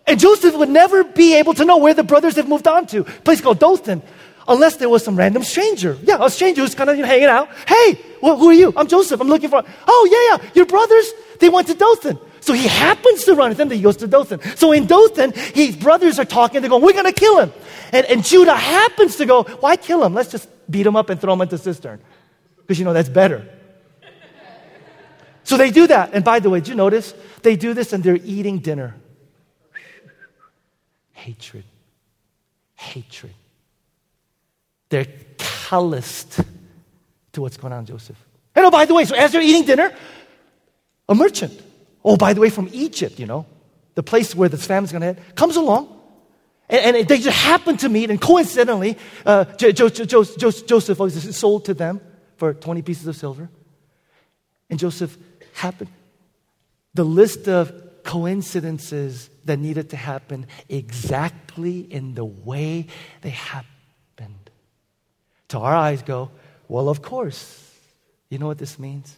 [0.07, 3.05] And Joseph would never be able to know where the brothers have moved on to.
[3.05, 4.03] Place called Dothan.
[4.49, 5.97] Unless there was some random stranger.
[6.03, 7.51] Yeah, a stranger who's kind of you know, hanging out.
[7.69, 8.73] Hey, well, who are you?
[8.77, 9.21] I'm Joseph.
[9.21, 12.19] I'm looking for, oh, yeah, yeah, your brothers, they went to Dothan.
[12.41, 14.41] So he happens to run he goes to Dothan.
[14.57, 17.53] So in Dothan, his brothers are talking, they're going, We're gonna kill him.
[17.93, 20.15] And, and Judah happens to go, Why kill him?
[20.15, 22.01] Let's just beat him up and throw him into the cistern.
[22.59, 23.47] Because you know that's better.
[25.45, 26.11] so they do that.
[26.15, 27.15] And by the way, did you notice?
[27.43, 28.95] They do this and they're eating dinner.
[31.13, 31.65] Hatred.
[32.75, 33.35] Hatred.
[34.89, 36.41] They're calloused
[37.33, 38.17] to what's going on, Joseph.
[38.55, 39.95] And oh, by the way, so as they're eating dinner,
[41.09, 41.61] a merchant
[42.05, 43.47] Oh, by the way, from Egypt, you know,
[43.95, 46.01] the place where this family's going to head, comes along.
[46.69, 51.37] And, and, they just happen to meet, and coincidentally, uh, jo- jo- jo- Joseph was
[51.37, 52.01] sold to them
[52.37, 53.51] for 20 pieces of silver.
[54.71, 55.17] And Joseph
[55.53, 55.91] happened.
[56.95, 57.73] The list of
[58.05, 62.87] coincidences that needed to happen exactly in the way
[63.21, 64.51] they happened.
[65.49, 66.31] To our eyes, go,
[66.69, 67.67] well, of course.
[68.29, 69.17] You know what this means?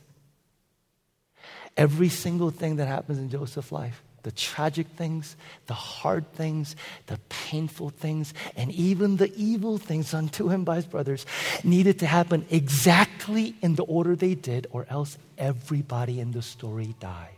[1.77, 7.19] Every single thing that happens in Joseph's life the tragic things, the hard things, the
[7.29, 11.27] painful things, and even the evil things unto him by his brothers
[11.65, 16.95] needed to happen exactly in the order they did, or else everybody in the story
[17.01, 17.29] dies.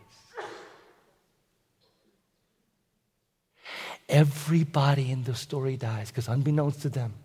[4.07, 7.15] Everybody in the story dies because, unbeknownst to them,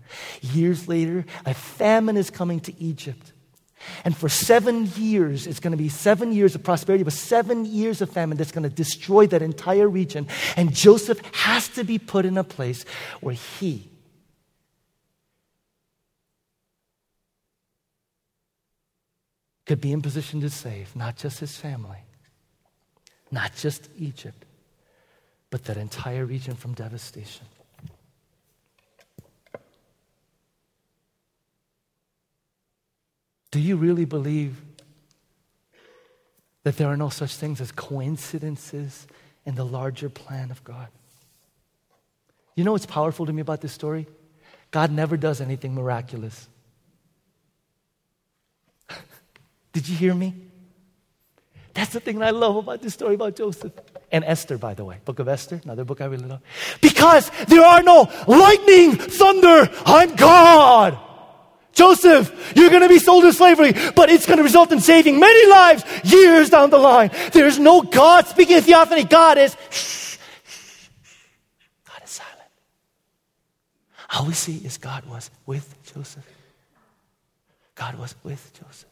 [0.41, 3.35] years later, a famine is coming to Egypt.
[4.05, 8.01] And for seven years, it's going to be seven years of prosperity, but seven years
[8.01, 10.27] of famine that's going to destroy that entire region.
[10.57, 12.85] And Joseph has to be put in a place
[13.21, 13.91] where he
[19.67, 21.99] could be in position to save not just his family,
[23.31, 24.45] not just Egypt,
[25.51, 27.47] but that entire region from devastation.
[33.51, 34.61] Do you really believe
[36.63, 39.07] that there are no such things as coincidences
[39.45, 40.89] in the larger plan of God?
[42.55, 44.07] You know what's powerful to me about this story?
[44.71, 46.49] God never does anything miraculous.
[49.73, 50.35] Did you hear me?
[51.75, 53.73] That's the thing I love about this story about Joseph.
[54.13, 54.99] And Esther, by the way.
[55.05, 56.41] Book of Esther, another book I really love.
[56.81, 60.99] Because there are no lightning, thunder, I'm God.
[61.73, 65.19] Joseph, you're going to be sold into slavery, but it's going to result in saving
[65.19, 67.11] many lives years down the line.
[67.33, 69.05] There's no God speaking in theophany.
[69.05, 70.19] God is, shh.
[71.87, 72.51] God is silent.
[74.15, 76.27] All we see is God was with Joseph.
[77.75, 78.91] God was with Joseph.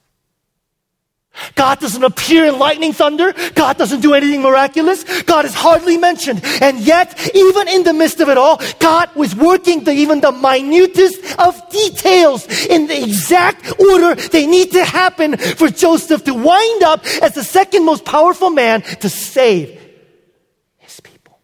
[1.54, 3.34] God doesn't appear in lightning thunder.
[3.54, 5.04] God doesn't do anything miraculous.
[5.22, 6.40] God is hardly mentioned.
[6.60, 10.32] And yet, even in the midst of it all, God was working the, even the
[10.32, 16.82] minutest of details in the exact order they need to happen for Joseph to wind
[16.82, 19.80] up as the second most powerful man to save
[20.78, 21.38] his people.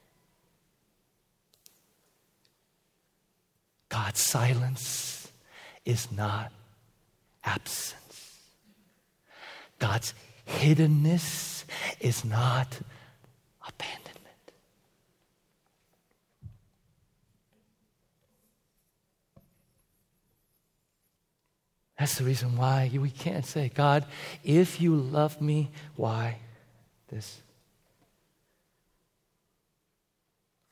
[3.88, 5.30] God's silence
[5.84, 6.52] is not
[7.44, 8.03] absent.
[9.84, 10.14] God's
[10.48, 11.64] hiddenness
[12.00, 12.78] is not
[13.68, 14.46] abandonment.
[21.98, 24.06] That's the reason why we can't say, God,
[24.42, 26.38] if you love me, why
[27.08, 27.42] this?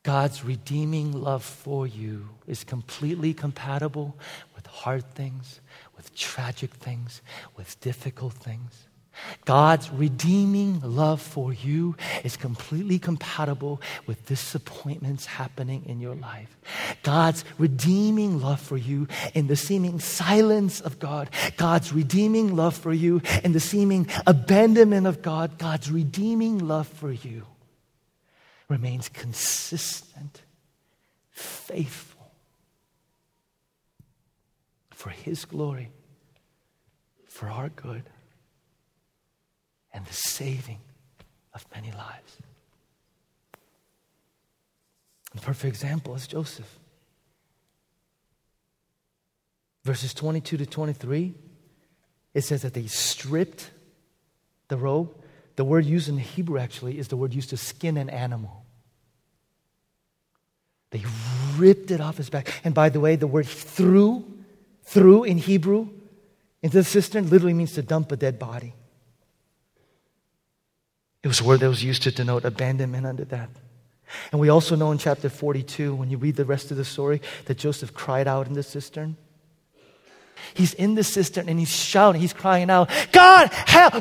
[0.05, 4.17] God's redeeming love for you is completely compatible
[4.55, 5.61] with hard things,
[5.99, 7.21] with tragic things,
[7.59, 8.87] with difficult things.
[9.45, 16.57] God's redeeming love for you is completely compatible with disappointments happening in your life.
[17.03, 22.93] God's redeeming love for you in the seeming silence of God, God's redeeming love for
[22.93, 27.47] you in the seeming abandonment of God, God's redeeming love for you
[28.69, 30.43] remains consistent,
[31.31, 32.33] faithful
[34.91, 35.91] for His glory,
[37.27, 38.05] for our good
[39.93, 40.81] and the saving
[41.55, 42.37] of many lives.
[45.35, 46.79] The perfect example is Joseph.
[49.85, 51.35] Verses 22 to 23,
[52.35, 53.71] it says that they stripped
[54.69, 55.15] the robe.
[55.57, 58.65] The word used in Hebrew actually is the word used to skin an animal.
[60.91, 61.03] They
[61.57, 62.61] ripped it off his back.
[62.65, 64.25] And by the way, the word threw,
[64.85, 65.89] threw in Hebrew
[66.63, 68.75] into the cistern literally means to dump a dead body.
[71.23, 73.49] It was a word that was used to denote abandonment under that.
[74.31, 77.23] And we also know in chapter 42, when you read the rest of the story,
[77.47, 79.17] that Joseph cried out in the cistern.
[80.55, 83.51] He's in the cistern and he's shouting, he's crying out, God,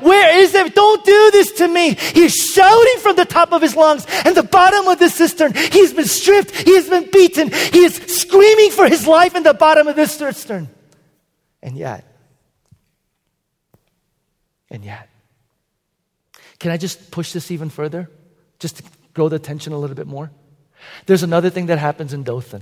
[0.02, 0.74] where is it?
[0.74, 1.94] Don't do this to me.
[1.94, 5.54] He's shouting from the top of his lungs and the bottom of the cistern.
[5.54, 9.54] He's been stripped, he has been beaten, he is screaming for his life in the
[9.54, 10.68] bottom of this cistern.
[11.62, 12.06] And yet,
[14.70, 15.11] and yet,
[16.62, 18.08] can I just push this even further?
[18.60, 18.84] Just to
[19.16, 20.30] grow the tension a little bit more?
[21.08, 22.62] There's another thing that happens in Dothan.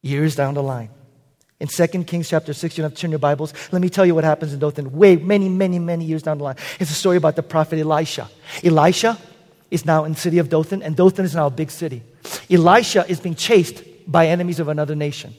[0.00, 0.88] Years down the line.
[1.60, 3.52] In 2 Kings chapter 6, you have to turn your Bibles.
[3.72, 6.44] Let me tell you what happens in Dothan way, many, many, many years down the
[6.44, 6.56] line.
[6.80, 8.30] It's a story about the prophet Elisha.
[8.64, 9.18] Elisha
[9.70, 12.02] is now in the city of Dothan, and Dothan is now a big city.
[12.48, 15.34] Elisha is being chased by enemies of another nation.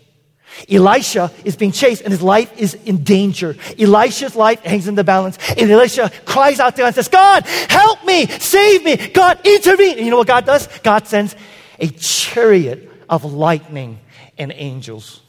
[0.70, 3.56] Elisha is being chased and his life is in danger.
[3.78, 5.38] Elisha's life hangs in the balance.
[5.58, 8.98] And Elisha cries out to God and says, God, help me, save me.
[9.10, 9.98] God, intervene.
[9.98, 10.68] And you know what God does?
[10.80, 11.36] God sends
[11.80, 14.00] a chariot of lightning
[14.38, 15.22] and angels.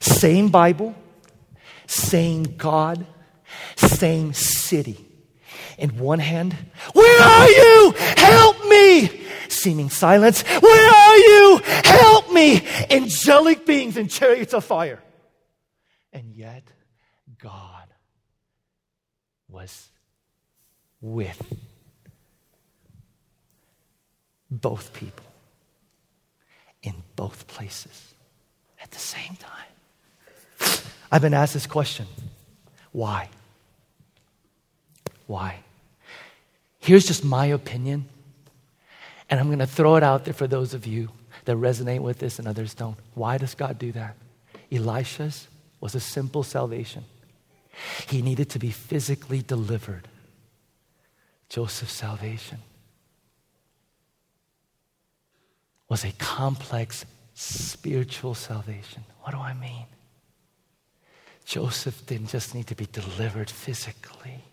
[0.00, 0.94] Same Bible,
[1.86, 3.06] same God,
[3.76, 5.03] same city.
[5.78, 6.56] In one hand,
[6.92, 7.94] Where are you?
[8.16, 9.10] Help me!
[9.48, 11.60] Seeming silence, Where are you?
[11.84, 12.66] Help me!
[12.90, 15.02] Angelic beings in chariots of fire.
[16.12, 16.62] And yet,
[17.38, 17.88] God
[19.48, 19.88] was
[21.00, 21.40] with
[24.50, 25.24] both people
[26.82, 28.14] in both places
[28.82, 30.80] at the same time.
[31.10, 32.06] I've been asked this question
[32.92, 33.28] why?
[35.26, 35.63] Why?
[36.84, 38.04] Here's just my opinion,
[39.30, 41.08] and I'm going to throw it out there for those of you
[41.46, 42.98] that resonate with this and others don't.
[43.14, 44.16] Why does God do that?
[44.70, 45.48] Elisha's
[45.80, 47.04] was a simple salvation.
[48.10, 50.08] He needed to be physically delivered.
[51.48, 52.58] Joseph's salvation
[55.88, 59.04] was a complex spiritual salvation.
[59.22, 59.86] What do I mean?
[61.46, 64.44] Joseph didn't just need to be delivered physically,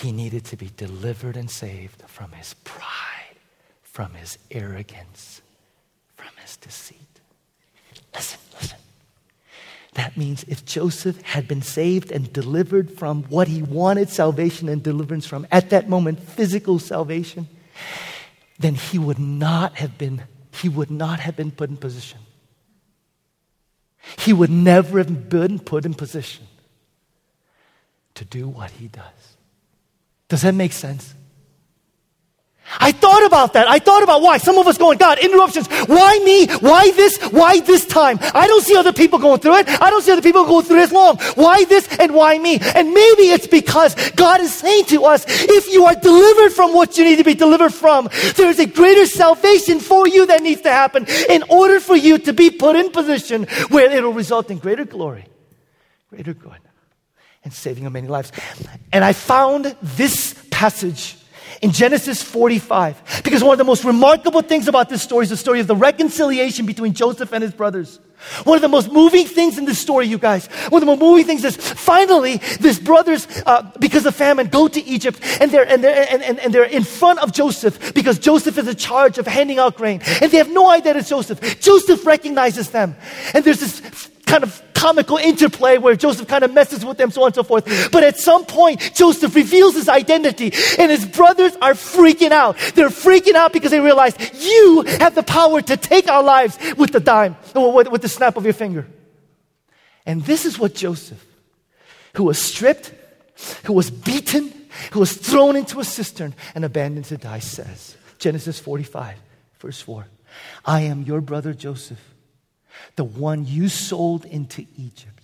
[0.00, 3.36] he needed to be delivered and saved from his pride,
[3.82, 5.42] from his arrogance,
[6.14, 6.98] from his deceit.
[8.14, 8.78] Listen, listen.
[9.94, 14.82] That means if Joseph had been saved and delivered from what he wanted salvation and
[14.82, 17.48] deliverance from at that moment, physical salvation,
[18.58, 20.22] then he would not have been,
[20.52, 22.20] he would not have been put in position.
[24.18, 26.46] He would never have been put in position
[28.14, 29.37] to do what he does.
[30.28, 31.14] Does that make sense?
[32.80, 33.66] I thought about that.
[33.66, 34.38] I thought about why.
[34.38, 35.68] Some of us going, God, interruptions.
[35.86, 36.46] Why me?
[36.58, 37.18] Why this?
[37.30, 38.18] Why this time?
[38.34, 39.68] I don't see other people going through it.
[39.80, 41.16] I don't see other people going through this long.
[41.34, 42.58] Why this and why me?
[42.58, 46.98] And maybe it's because God is saying to us, if you are delivered from what
[46.98, 50.70] you need to be delivered from, there's a greater salvation for you that needs to
[50.70, 54.84] happen in order for you to be put in position where it'll result in greater
[54.84, 55.24] glory,
[56.10, 56.58] greater good,
[57.44, 58.32] and saving of many lives.
[58.92, 61.16] And I found this passage
[61.62, 63.22] in Genesis 45.
[63.24, 65.76] Because one of the most remarkable things about this story is the story of the
[65.76, 68.00] reconciliation between Joseph and his brothers.
[68.42, 70.98] One of the most moving things in this story, you guys, one of the most
[70.98, 75.68] moving things is finally, these brothers, uh, because of famine, go to Egypt and they're,
[75.68, 79.18] and, they're, and, and, and they're in front of Joseph because Joseph is in charge
[79.18, 80.00] of handing out grain.
[80.20, 81.60] And they have no idea it's Joseph.
[81.60, 82.96] Joseph recognizes them.
[83.34, 87.22] And there's this kind of comical interplay where Joseph kind of messes with them, so
[87.22, 87.90] on and so forth.
[87.90, 92.56] But at some point, Joseph reveals his identity, and his brothers are freaking out.
[92.74, 96.92] They're freaking out because they realize you have the power to take our lives with
[96.92, 98.86] the dime, with, the snap of your finger.
[100.06, 101.24] And this is what Joseph,
[102.14, 102.92] who was stripped,
[103.64, 104.52] who was beaten,
[104.92, 109.16] who was thrown into a cistern and abandoned to die, says Genesis 45,
[109.58, 110.06] verse 4
[110.64, 112.00] I am your brother Joseph
[112.96, 115.18] the one you sold into Egypt.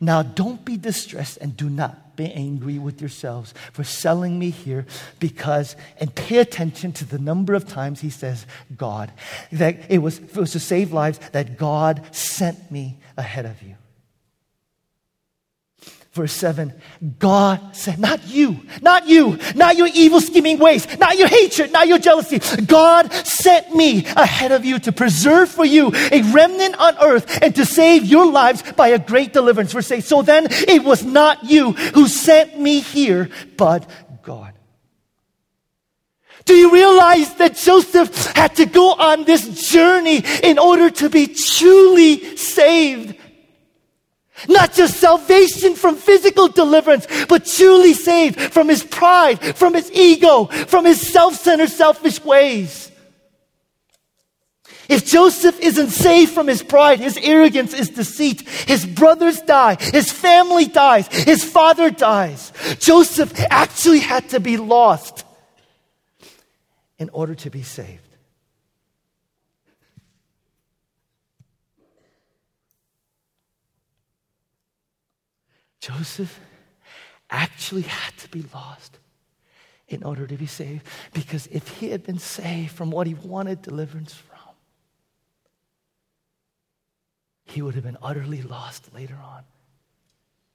[0.00, 4.86] Now, don't be distressed and do not be angry with yourselves for selling me here
[5.18, 8.46] because, and pay attention to the number of times he says,
[8.76, 9.12] God.
[9.52, 13.76] That it was, it was to save lives that God sent me ahead of you.
[16.14, 16.72] Verse 7
[17.18, 21.88] God said, Not you, not you, not your evil scheming ways, not your hatred, not
[21.88, 22.38] your jealousy.
[22.64, 27.52] God sent me ahead of you to preserve for you a remnant on earth and
[27.56, 29.72] to save your lives by a great deliverance.
[29.72, 33.90] Verse 8 So then it was not you who sent me here, but
[34.22, 34.54] God.
[36.44, 41.26] Do you realize that Joseph had to go on this journey in order to be
[41.26, 43.16] truly saved?
[44.48, 50.46] Not just salvation from physical deliverance, but truly saved from his pride, from his ego,
[50.46, 52.90] from his self-centered, selfish ways.
[54.88, 60.12] If Joseph isn't saved from his pride, his arrogance, his deceit, his brothers die, his
[60.12, 62.52] family dies, his father dies.
[62.80, 65.24] Joseph actually had to be lost
[66.98, 68.03] in order to be saved.
[75.84, 76.40] Joseph
[77.28, 78.98] actually had to be lost
[79.86, 80.86] in order to be saved.
[81.12, 84.38] Because if he had been saved from what he wanted deliverance from,
[87.44, 89.42] he would have been utterly lost later on.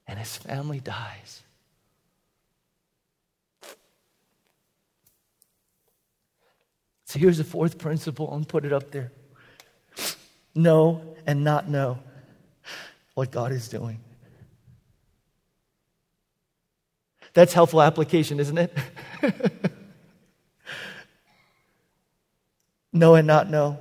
[0.07, 1.43] And his family dies.
[7.05, 9.11] So here's the fourth principle, and put it up there
[10.55, 11.99] know and not know
[13.13, 13.99] what God is doing.
[17.39, 18.77] That's helpful application, isn't it?
[22.91, 23.77] know and not know.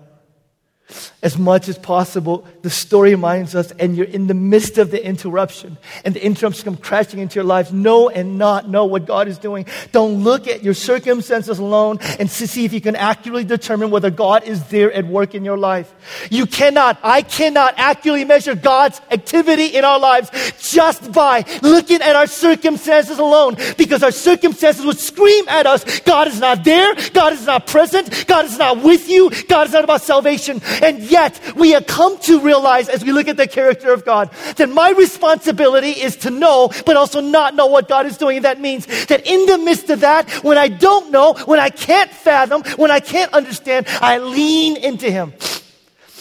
[1.20, 5.04] As much as possible, the story reminds us, and you're in the midst of the
[5.04, 7.72] interruption, and the interruption come crashing into your life.
[7.72, 9.66] Know and not know what God is doing.
[9.90, 14.44] Don't look at your circumstances alone and see if you can accurately determine whether God
[14.44, 15.92] is there at work in your life.
[16.30, 20.30] You cannot, I cannot accurately measure God's activity in our lives
[20.70, 26.28] just by looking at our circumstances alone, because our circumstances would scream at us, God
[26.28, 29.82] is not there, God is not present, God is not with you, God is not
[29.82, 30.60] about salvation.
[30.80, 34.30] And yet, we have come to realize as we look at the character of God
[34.56, 38.36] that my responsibility is to know, but also not know what God is doing.
[38.38, 41.70] And that means that in the midst of that, when I don't know, when I
[41.70, 45.32] can't fathom, when I can't understand, I lean into Him.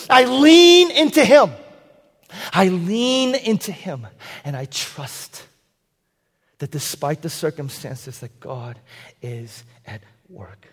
[0.09, 1.51] I lean into Him.
[2.53, 4.07] I lean into Him
[4.43, 5.43] and I trust
[6.59, 8.79] that despite the circumstances that God
[9.21, 10.67] is at work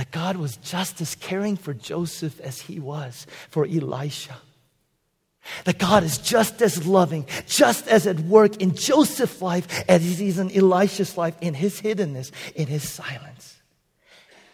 [0.00, 4.34] that God was just as caring for Joseph as he was for Elisha.
[5.66, 10.28] That God is just as loving, just as at work in Joseph's life as he
[10.28, 13.60] is in Elisha's life, in his hiddenness, in his silence,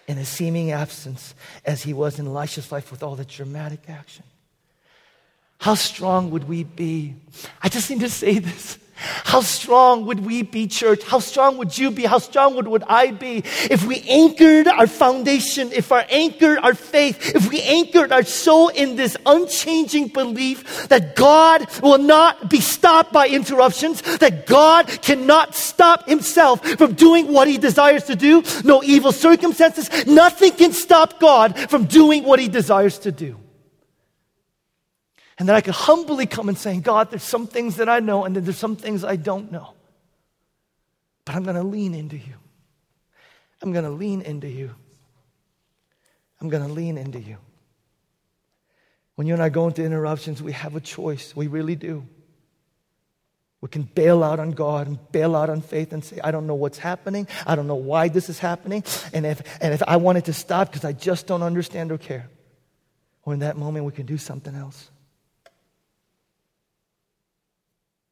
[0.09, 4.25] in his seeming absence, as he was in Elisha's life with all the dramatic action.
[5.61, 7.15] How strong would we be?
[7.63, 8.79] I just need to say this.
[8.97, 11.03] How strong would we be, church?
[11.05, 12.05] How strong would you be?
[12.05, 13.39] How strong would, would I be
[13.71, 18.69] if we anchored our foundation, if we anchored our faith, if we anchored our soul
[18.69, 25.55] in this unchanging belief that God will not be stopped by interruptions, that God cannot
[25.55, 28.43] stop himself from doing what he desires to do?
[28.65, 33.39] No evil circumstances, nothing can stop God from doing what he desires to do.
[35.39, 38.25] And then I could humbly come and say, God, there's some things that I know,
[38.25, 39.75] and then there's some things I don't know.
[41.25, 42.35] But I'm going to lean into you.
[43.63, 44.75] I'm going to lean into you.
[46.41, 47.37] I'm going to lean into you.
[49.17, 51.35] When you and I go into interruptions, we have a choice.
[51.35, 52.07] We really do.
[53.63, 56.47] We can bail out on God and bail out on faith and say, I don't
[56.47, 57.27] know what's happening.
[57.47, 58.85] I don't know why this is happening.
[59.13, 61.99] And if, and if I want it to stop because I just don't understand or
[61.99, 62.29] care,
[63.25, 64.91] or in that moment, we can do something else.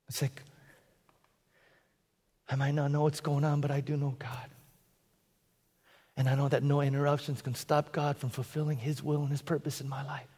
[0.09, 0.43] It's like,
[2.49, 4.51] I might not know what's going on, but I do know God.
[6.17, 9.43] And I know that no interruptions can stop God from fulfilling His will and His
[9.43, 10.29] purpose in my life.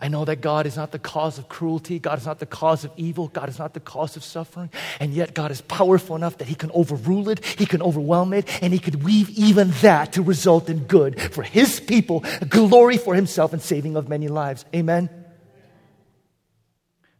[0.00, 1.98] I know that God is not the cause of cruelty.
[1.98, 3.26] God is not the cause of evil.
[3.26, 4.70] God is not the cause of suffering.
[5.00, 8.62] And yet, God is powerful enough that He can overrule it, He can overwhelm it,
[8.62, 13.16] and He could weave even that to result in good for His people, glory for
[13.16, 14.64] Himself, and saving of many lives.
[14.72, 15.10] Amen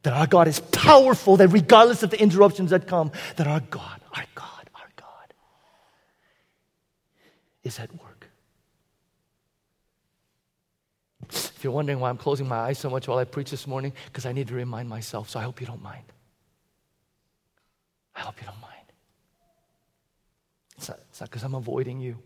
[0.02, 4.00] that our God is powerful, that regardless of the interruptions that come, that our God,
[4.14, 5.34] our God, our God
[7.64, 8.30] is at work.
[11.30, 13.92] If you're wondering why I'm closing my eyes so much while I preach this morning,
[14.06, 16.04] because I need to remind myself, so I hope you don't mind.
[18.14, 18.74] I hope you don't mind.
[20.76, 20.88] It's
[21.20, 22.12] not because I'm avoiding you.
[22.12, 22.20] I'm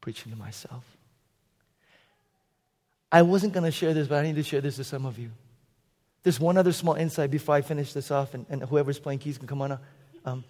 [0.00, 0.84] preaching to myself.
[3.12, 5.18] I wasn't going to share this, but I need to share this to some of
[5.18, 5.30] you.
[6.22, 9.36] There's one other small insight before I finish this off, and, and whoever's playing keys
[9.36, 9.82] can come on up.
[10.24, 10.44] Um,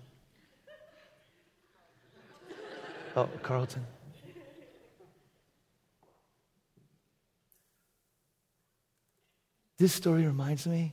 [3.17, 3.85] oh, Carlton.
[9.79, 10.93] This story reminds me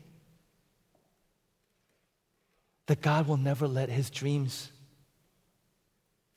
[2.88, 4.72] that God will never let his dreams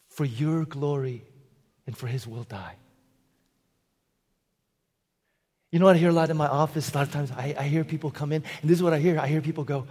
[0.09, 1.25] for your glory
[1.87, 2.75] and for his will die.
[5.73, 6.93] You know what I hear a lot in my office?
[6.93, 8.99] A lot of times I, I hear people come in, and this is what I
[8.99, 9.19] hear.
[9.19, 9.87] I hear people go,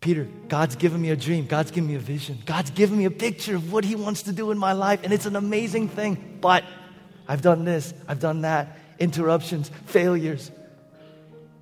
[0.00, 1.46] Peter, God's given me a dream.
[1.46, 2.38] God's given me a vision.
[2.44, 5.14] God's given me a picture of what He wants to do in my life, and
[5.14, 6.38] it's an amazing thing.
[6.42, 6.62] But
[7.26, 10.50] I've done this, I've done that, interruptions, failures.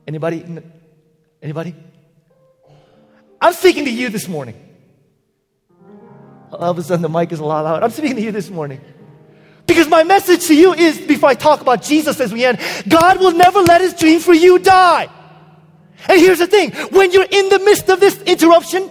[0.08, 0.44] Anybody?
[1.40, 1.76] Anybody?
[3.40, 4.56] I'm speaking to you this morning.
[6.50, 7.84] All of a sudden, the mic is a lot louder.
[7.84, 8.80] I'm speaking to you this morning.
[9.66, 12.58] Because my message to you is, before I talk about Jesus as we end,
[12.88, 15.08] God will never let his dream for you die.
[16.08, 18.90] And here's the thing when you're in the midst of this interruption,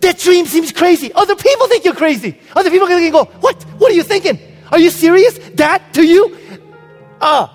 [0.00, 1.12] that dream seems crazy.
[1.12, 2.38] Other people think you're crazy.
[2.54, 3.62] Other people can go, What?
[3.78, 4.38] What are you thinking?
[4.70, 5.38] Are you serious?
[5.54, 6.38] That to you?
[7.20, 7.50] Ah.
[7.50, 7.53] Uh,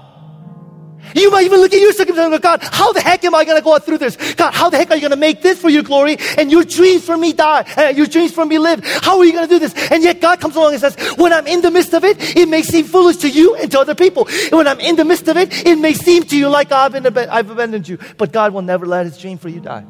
[1.15, 3.45] you might even look at your circumstance and go, God, how the heck am I
[3.45, 4.33] going to go through this?
[4.35, 6.63] God, how the heck are you going to make this for your glory and your
[6.63, 8.83] dreams for me die, and your dreams for me live?
[8.83, 9.73] How are you going to do this?
[9.91, 12.47] And yet God comes along and says, when I'm in the midst of it, it
[12.47, 14.27] may seem foolish to you and to other people.
[14.27, 16.95] And when I'm in the midst of it, it may seem to you like I've,
[16.95, 17.97] I've abandoned you.
[18.17, 19.85] But God will never let his dream for you die.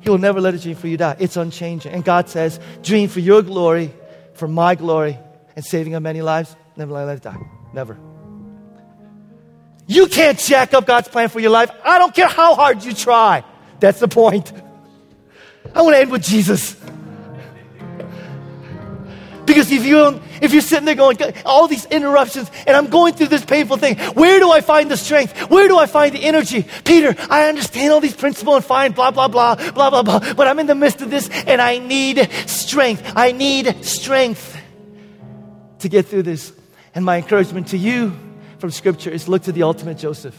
[0.00, 1.16] He will never let a dream for you die.
[1.18, 1.92] It's unchanging.
[1.92, 3.92] And God says, dream for your glory,
[4.34, 5.18] for my glory,
[5.56, 6.54] and saving of many lives.
[6.76, 7.38] Never let it die.
[7.72, 7.98] Never.
[9.86, 11.70] You can't jack up God's plan for your life.
[11.84, 13.44] I don't care how hard you try.
[13.78, 14.52] That's the point.
[15.74, 16.74] I want to end with Jesus.
[19.46, 23.28] Because if you if you're sitting there going all these interruptions and I'm going through
[23.28, 25.50] this painful thing, where do I find the strength?
[25.50, 26.66] Where do I find the energy?
[26.84, 30.34] Peter, I understand all these principles and fine, blah blah blah, blah blah blah.
[30.34, 33.12] But I'm in the midst of this and I need strength.
[33.14, 34.60] I need strength
[35.78, 36.52] to get through this.
[36.92, 38.18] And my encouragement to you
[38.66, 40.36] from Scripture is look to the ultimate Joseph.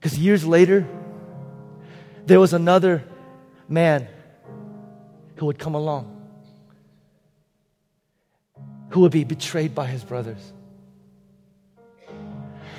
[0.00, 0.88] Because years later,
[2.26, 3.04] there was another
[3.68, 4.08] man
[5.36, 6.16] who would come along
[8.88, 10.52] who would be betrayed by his brothers.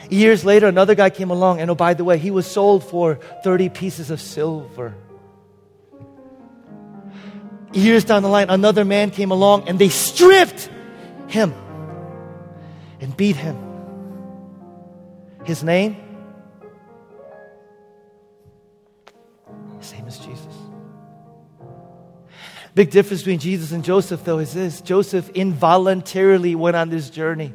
[0.10, 3.16] Years later, another guy came along, and oh, by the way, he was sold for
[3.46, 4.94] 30 pieces of silver.
[7.74, 10.70] Years down the line, another man came along and they stripped
[11.28, 11.54] him
[13.00, 13.58] and beat him.
[15.46, 15.96] His name?
[19.80, 20.56] His name is Jesus.
[22.76, 27.54] Big difference between Jesus and Joseph, though, is this Joseph involuntarily went on this journey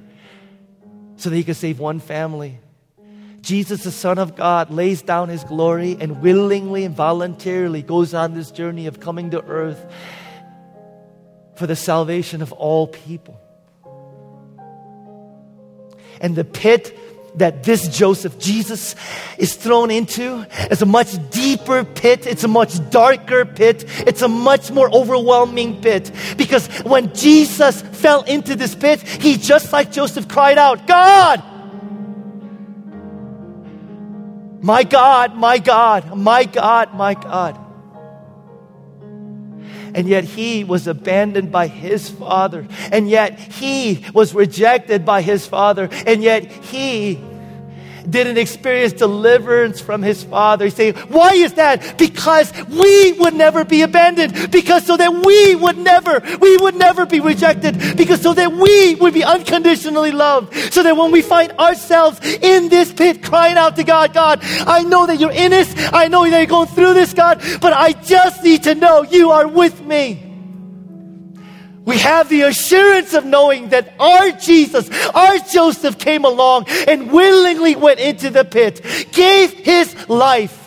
[1.16, 2.58] so that he could save one family.
[3.47, 8.34] Jesus, the Son of God, lays down his glory and willingly and voluntarily goes on
[8.34, 9.86] this journey of coming to earth
[11.55, 13.40] for the salvation of all people.
[16.20, 16.99] And the pit
[17.36, 18.97] that this Joseph, Jesus,
[19.38, 22.26] is thrown into is a much deeper pit.
[22.26, 23.84] It's a much darker pit.
[24.09, 26.11] It's a much more overwhelming pit.
[26.36, 31.55] Because when Jesus fell into this pit, he just like Joseph cried out, God!
[34.66, 37.56] My God, my God, my God, my God.
[39.94, 42.66] And yet he was abandoned by his father.
[42.90, 45.88] And yet he was rejected by his father.
[46.04, 47.20] And yet he
[48.09, 50.66] didn't experience deliverance from his father.
[50.66, 51.98] He's saying, why is that?
[51.98, 54.50] Because we would never be abandoned.
[54.50, 57.96] Because so that we would never, we would never be rejected.
[57.96, 60.54] Because so that we would be unconditionally loved.
[60.72, 64.82] So that when we find ourselves in this pit crying out to God, God, I
[64.82, 65.72] know that you're in this.
[65.92, 69.30] I know that you're going through this, God, but I just need to know you
[69.30, 70.25] are with me
[71.87, 77.76] we have the assurance of knowing that our Jesus, our Joseph came along and willingly
[77.76, 80.64] went into the pit, gave his life.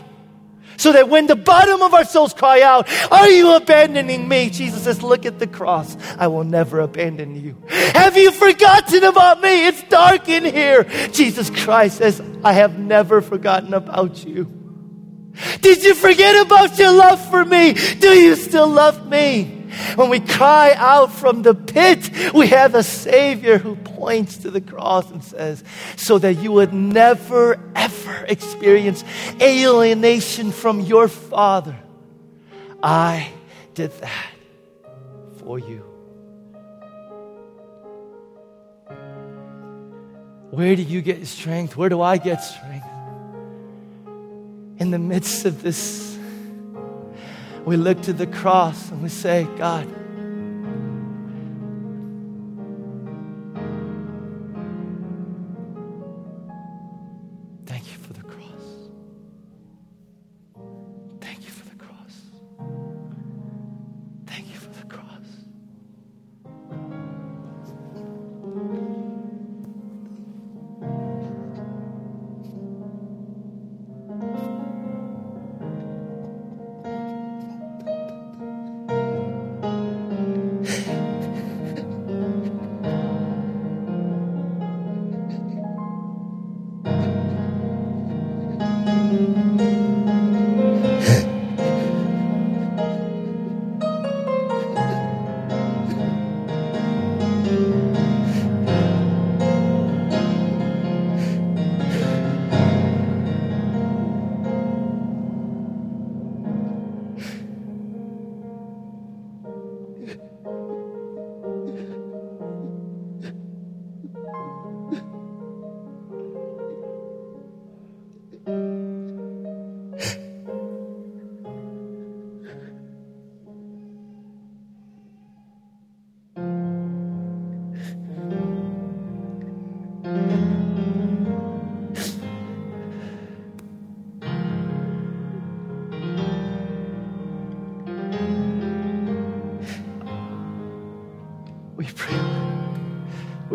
[0.78, 4.50] So that when the bottom of our souls cry out, Are you abandoning me?
[4.50, 5.98] Jesus says, Look at the cross.
[6.18, 7.62] I will never abandon you.
[7.68, 9.68] Have you forgotten about me?
[9.68, 10.86] It's dark in here.
[11.12, 14.46] Jesus Christ says, I have never forgotten about you.
[15.60, 17.74] Did you forget about your love for me?
[17.74, 19.59] Do you still love me?
[19.96, 24.62] When we cry out from the pit, we have a Savior who points to the
[24.62, 25.64] cross and says,
[25.96, 29.04] so that you would never, ever experience
[29.42, 31.78] alienation from your Father.
[32.82, 33.32] I
[33.74, 34.32] did that
[35.40, 35.84] for you.
[40.52, 41.78] Where do you get strength?
[41.78, 42.88] Where do I get strength?
[44.80, 46.09] In the midst of this
[47.70, 49.88] we look to the cross and we say, God,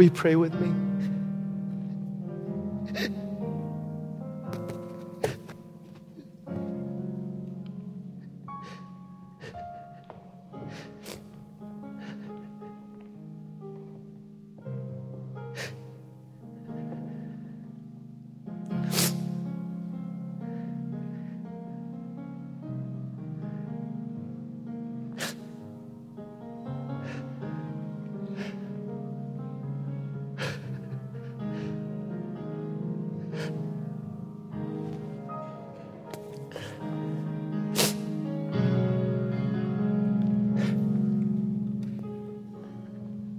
[0.04, 0.83] you pray with me?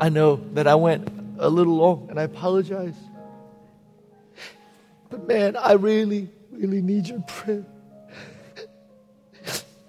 [0.06, 1.08] I know that I went
[1.40, 2.94] a little long and I apologize.
[5.10, 7.66] But man, I really, really need your prayer.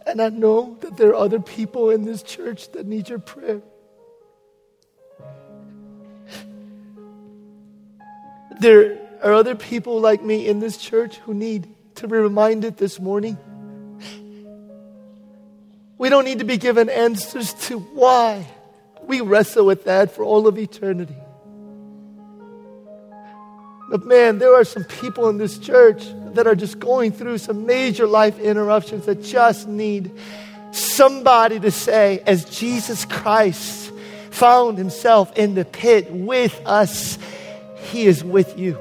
[0.06, 3.60] And I know that there are other people in this church that need your prayer.
[8.58, 12.98] There are other people like me in this church who need to be reminded this
[12.98, 13.36] morning.
[15.98, 18.46] We don't need to be given answers to why
[19.06, 21.16] we wrestle with that for all of eternity.
[23.88, 26.04] But man, there are some people in this church
[26.34, 30.10] that are just going through some major life interruptions that just need
[30.72, 33.92] somebody to say, as Jesus Christ
[34.30, 37.18] found himself in the pit with us,
[37.90, 38.78] he is with you.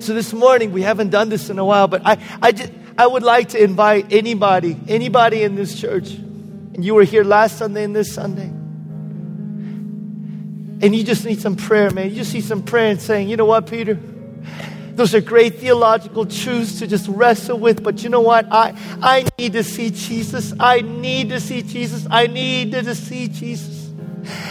[0.00, 3.06] So this morning, we haven't done this in a while, but I, I just, I
[3.06, 7.84] would like to invite anybody, anybody in this church, and you were here last Sunday
[7.84, 8.48] and this Sunday,
[10.84, 12.10] and you just need some prayer, man.
[12.10, 13.94] You just need some prayer and saying, you know what, Peter?
[14.94, 18.46] Those are great theological truths to just wrestle with, but you know what?
[18.50, 20.52] I, I need to see Jesus.
[20.58, 22.04] I need to see Jesus.
[22.10, 23.92] I need to see Jesus.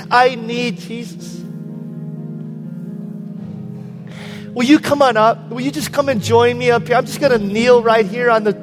[0.09, 1.36] I need Jesus.
[4.57, 5.51] Will you come on up?
[5.51, 6.95] Will you just come and join me up here?
[6.95, 8.53] I'm just going to kneel right here on the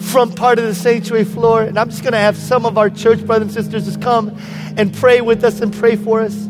[0.00, 2.88] front part of the sanctuary floor, and I'm just going to have some of our
[2.88, 4.38] church brothers and sisters just come
[4.76, 6.46] and pray with us and pray for us.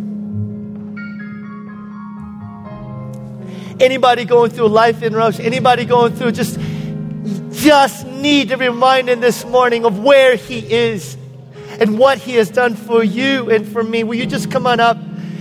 [3.81, 6.61] Anybody going through life interruption, anybody going through just
[7.51, 11.17] just need to be reminded this morning of where he is
[11.81, 14.05] and what he has done for you and for me.
[14.05, 14.99] Will you just come on up?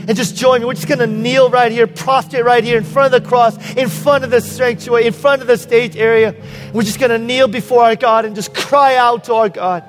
[0.08, 0.66] And just join me.
[0.66, 3.58] We're just going to kneel right here, prostrate right here in front of the cross,
[3.76, 6.34] in front of the sanctuary, in front of the stage area.
[6.74, 9.84] We're just going to kneel before our God and just cry out to our God.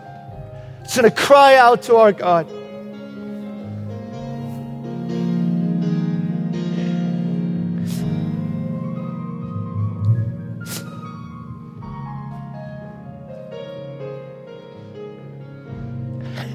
[0.83, 2.49] Just going to cry out to our God.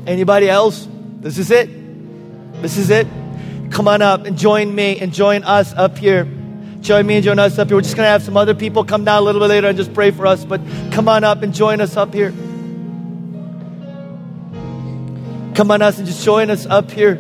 [0.05, 0.86] Anybody else?
[1.22, 1.70] This is it.
[2.61, 3.07] This is it
[3.74, 6.26] come on up and join me and join us up here.
[6.82, 7.78] Join me and join us up here.
[7.78, 9.76] We're just going to have some other people come down a little bit later and
[9.76, 10.61] just pray for us, but
[10.91, 12.32] come on up and join us up here.
[15.55, 17.19] Come on us and just join us up here.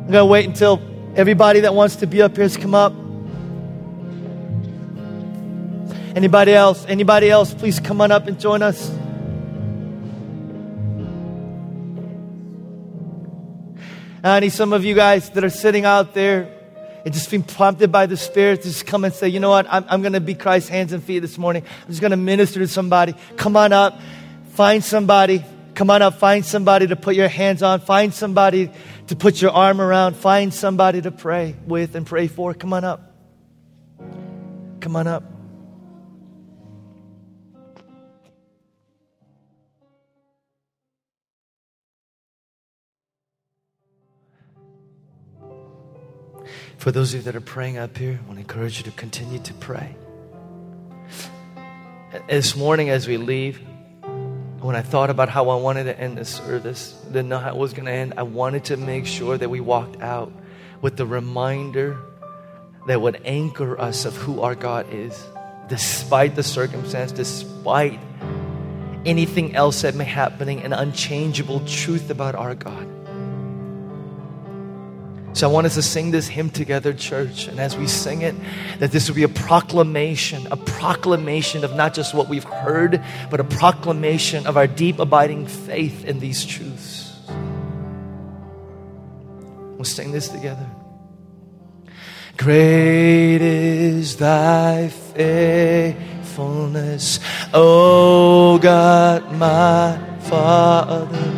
[0.00, 0.80] I'm going to wait until
[1.14, 2.94] everybody that wants to be up here has come up.
[6.16, 6.86] Anybody else?
[6.86, 7.52] Anybody else?
[7.52, 8.90] Please come on up and join us.
[14.26, 16.52] Uh, I need some of you guys that are sitting out there
[17.04, 19.68] and just being prompted by the Spirit to just come and say, you know what,
[19.70, 21.62] I'm, I'm going to be Christ's hands and feet this morning.
[21.82, 23.14] I'm just going to minister to somebody.
[23.36, 24.00] Come on up,
[24.48, 25.44] find somebody.
[25.76, 27.78] Come on up, find somebody to put your hands on.
[27.78, 28.72] Find somebody
[29.06, 30.16] to put your arm around.
[30.16, 32.52] Find somebody to pray with and pray for.
[32.52, 33.14] Come on up.
[34.80, 35.35] Come on up.
[46.86, 48.92] For those of you that are praying up here, I want to encourage you to
[48.92, 49.96] continue to pray.
[52.28, 53.60] This morning, as we leave,
[54.60, 57.56] when I thought about how I wanted to end this service, didn't know how it
[57.56, 60.30] was going to end, I wanted to make sure that we walked out
[60.80, 61.98] with the reminder
[62.86, 65.26] that would anchor us of who our God is,
[65.66, 67.98] despite the circumstance, despite
[69.04, 72.95] anything else that may be happening, an unchangeable truth about our God.
[75.36, 77.46] So I want us to sing this hymn together, church.
[77.46, 78.34] And as we sing it,
[78.78, 83.38] that this will be a proclamation, a proclamation of not just what we've heard, but
[83.38, 87.14] a proclamation of our deep, abiding faith in these truths.
[89.76, 90.66] We'll sing this together.
[92.38, 97.20] Great is thy faithfulness,
[97.52, 101.35] O God, my Father.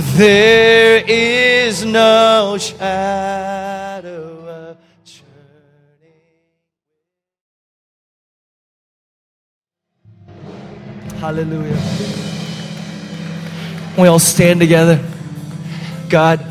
[0.00, 6.14] There is no shadow of turning.
[11.18, 11.82] Hallelujah.
[13.98, 15.04] We all stand together.
[16.08, 16.46] God,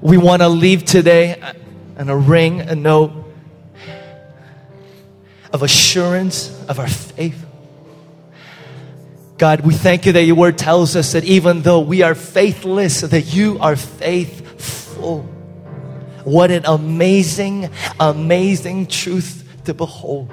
[0.00, 1.38] we want to leave today
[1.98, 3.12] and a ring, a note
[5.52, 7.45] of assurance of our faith.
[9.38, 13.02] God, we thank you that your word tells us that even though we are faithless,
[13.02, 15.22] that you are faithful.
[16.24, 17.70] What an amazing,
[18.00, 20.30] amazing truth to behold.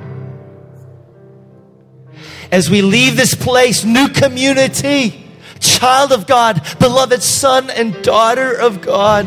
[2.51, 5.25] As we leave this place, new community,
[5.59, 9.25] child of God, beloved son and daughter of God,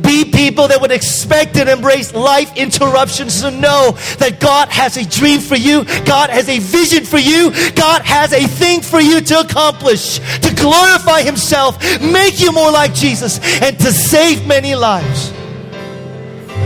[0.00, 5.08] be people that would expect and embrace life interruptions to know that God has a
[5.08, 9.20] dream for you, God has a vision for you, God has a thing for you
[9.20, 15.30] to accomplish, to glorify Himself, make you more like Jesus, and to save many lives.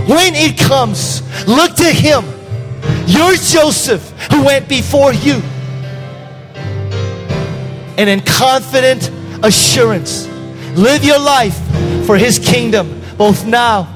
[0.06, 2.24] When it comes, look to Him.
[3.06, 5.34] Your Joseph who went before you.
[7.98, 9.10] And in confident
[9.42, 10.26] assurance,
[10.76, 11.56] live your life
[12.06, 13.88] for His kingdom both now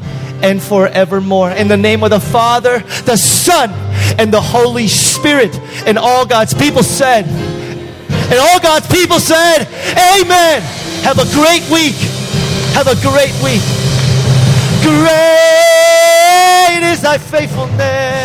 [0.42, 1.50] and forevermore.
[1.50, 3.70] In the name of the Father, the Son,
[4.18, 5.54] and the Holy Spirit.
[5.86, 9.66] And all God's people said, and all God's people said,
[10.20, 10.62] Amen.
[11.02, 11.96] Have a great week.
[12.74, 13.62] Have a great week.
[14.82, 15.20] Great
[16.82, 18.19] is thy faithfulness.